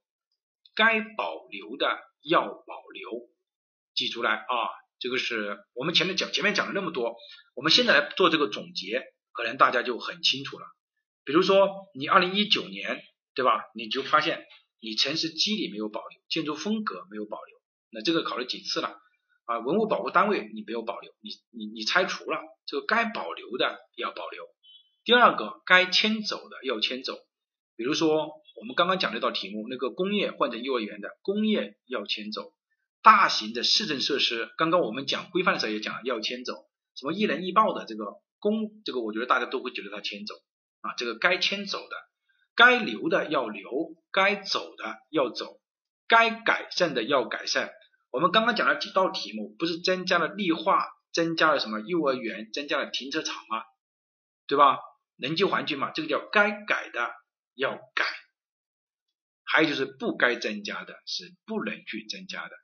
[0.74, 1.86] 该保留的
[2.22, 3.28] 要保留，
[3.94, 4.46] 记出来啊！
[4.98, 7.16] 这个是我们前面讲，前面讲了那么多，
[7.54, 10.66] 我们现在来做这个总结，可能大家就很清楚了。
[11.24, 13.02] 比如说，你二零一九年，
[13.34, 13.64] 对吧？
[13.74, 14.46] 你就发现
[14.80, 17.56] 你城市肌理没有保留，建筑风格没有保留，
[17.90, 18.96] 那这个考了几次了？
[19.44, 24.44] 啊，文物保护单位你没有保留，你你你拆除了，这个该保留的要保留。
[25.04, 27.16] 第二个，该迁走的要迁走。
[27.76, 32.54] 比如说我们刚刚讲那道题目，那个工业换成幼儿园的工业要迁走，
[33.06, 38.04] 大型的市政设施，刚刚我们讲规范的时候也讲了要迁走，什么一人一报的这个
[38.40, 40.34] 公，这个我觉得大家都会觉得它迁走
[40.80, 41.96] 啊，这个该迁走的，
[42.56, 43.70] 该留的要留，
[44.10, 45.60] 该走的要走，
[46.08, 47.70] 该改善的要改善。
[48.10, 53.62] 我们刚刚讲了几道题目，不是增加了绿化，增加了什么幼儿园，增加了停车场吗？
[54.48, 54.80] 对吧？
[55.16, 57.14] 人居环境嘛，这个叫该改的
[57.54, 58.04] 要改。
[59.44, 62.56] 还有就是不该增加的是不能去增加的。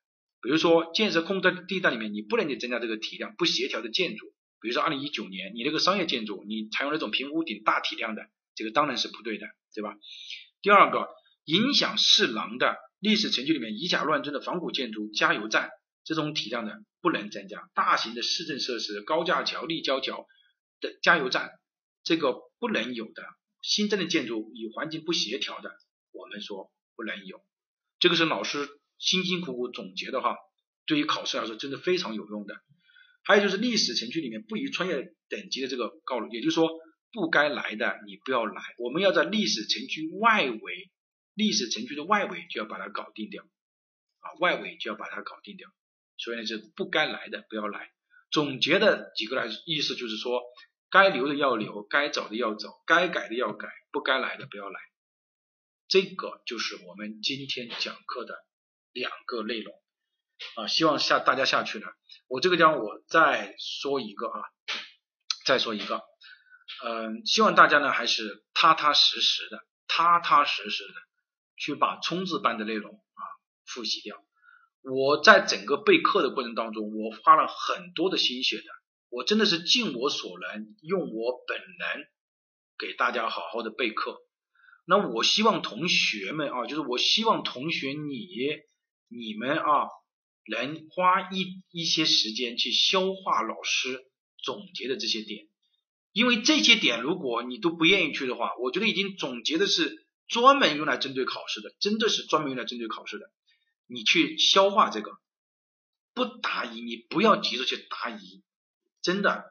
[0.43, 4.26] 比如说建设控制地带里面，你不能去增加这个体量不协调的建筑。
[4.61, 9.97] 比如说二零一九年你那个商业建筑，你采用那种平屋顶大体量的，这个当然是不对的，对吧？
[10.61, 11.09] 第二个
[11.45, 12.76] 影响市廊的。
[13.03, 15.70] 历史城区里面以假乱真的仿古建筑、加油站
[16.05, 20.24] 这种体量的不能增加，大型的市政设施、高架桥、立交桥
[20.80, 21.51] 的加油站
[22.05, 23.24] 这个不能有的，
[23.61, 25.72] 新增的建筑与环境不协调的，
[26.12, 27.43] 我们说不能有。
[27.99, 28.68] 这个是老师
[29.03, 30.36] 辛辛苦苦总结的哈，
[30.86, 32.55] 对于考试来说真的非常有用的。
[33.24, 36.70] 还有就是历史城区里面不宜穿越等级的这个告路，也就是说
[37.12, 40.90] 不该来的你不要来，我们要在历史城区外围。
[41.34, 45.66] 历史城区的外围就要把它搞定掉啊，外围就要把它搞定掉，
[46.18, 47.90] 所以呢，是不该来的不要来。
[48.30, 50.42] 总结的几个来意思就是说，
[50.90, 54.78] 该留的要留，该走的要走，该改的要改，不该来的不要来。
[55.88, 58.34] 这个就是我们今天讲课的
[58.93, 59.74] 两个内容
[60.57, 61.86] 啊，希望下大家下去呢，
[62.28, 64.40] 我这个地方我再说一个啊，
[65.45, 66.03] 再说一个，
[66.84, 70.95] 嗯，希望大家呢还是踏踏实实的，踏踏实实的。
[71.55, 73.22] 去把冲刺班的内容啊
[73.66, 74.16] 复习掉。
[74.82, 78.64] 我在整个备课的过程当中，我花了很多的心血的，
[79.11, 82.05] 我真的是尽我所能，用我本能
[82.80, 84.18] 给大家好好的备课。
[84.86, 88.26] 那我希望同学们啊，就是我希望同学你、
[89.14, 89.88] 你们啊，
[90.50, 94.00] 能花一一些时间去消化老师
[94.42, 95.46] 总结的这些点，
[96.12, 103.30] 因为这些点如果你都不愿意去的话，我觉得已经总结的是专门用来针对考试的，真的是专门用来针对考试的，
[103.86, 105.12] 你去消化这个，
[106.14, 108.42] 不答疑，你不要急着去答疑，
[109.02, 109.44] 真的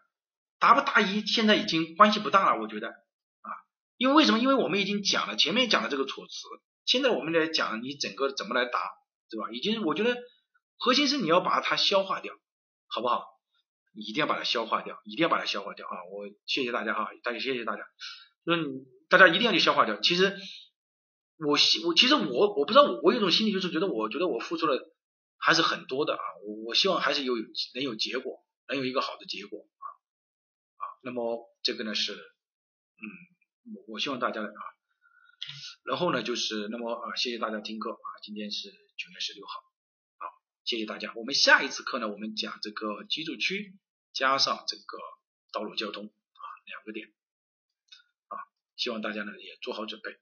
[0.59, 2.87] 答不答疑现在已经关系不大了，我觉得。
[2.89, 3.49] 啊，
[3.97, 4.39] 因为为什么？
[4.39, 6.33] 因为我们已经讲了前面讲的这个措辞，
[6.85, 8.79] 现在我们来讲你整个怎么来答，
[9.31, 9.49] 对吧？
[9.51, 10.21] 已经我觉得。
[10.83, 12.33] 核心是你要把它消化掉，
[12.87, 13.23] 好不好？
[13.93, 15.93] 你一定要把它消化掉，一定要把它消化掉啊！
[16.11, 17.83] 我谢谢大家哈，大家谢谢大家。
[18.45, 18.55] 那
[19.07, 20.01] 大家一定要去消化掉。
[20.01, 20.35] 其实
[21.37, 24.91] 我希我其实我我不知道我我有种心理就是觉得我觉得我付出了
[25.37, 27.35] 还是很多的啊，我我希望还是有
[27.75, 30.83] 能有结果，能有一个好的结果啊啊。
[31.03, 33.05] 那么这个呢是嗯，
[33.87, 34.61] 我希望大家啊，
[35.85, 39.53] 然后呢就是那么啊，谢谢大家听课啊，今天是九月十六号。
[40.17, 40.27] 好
[40.63, 43.75] 谢谢大家，我们下一次课呢，我们讲这个居住区
[44.13, 44.99] 加上这个
[45.51, 47.07] 道路交通啊两个点
[48.27, 48.37] 啊，
[48.75, 50.19] 希望大家呢也做好准备。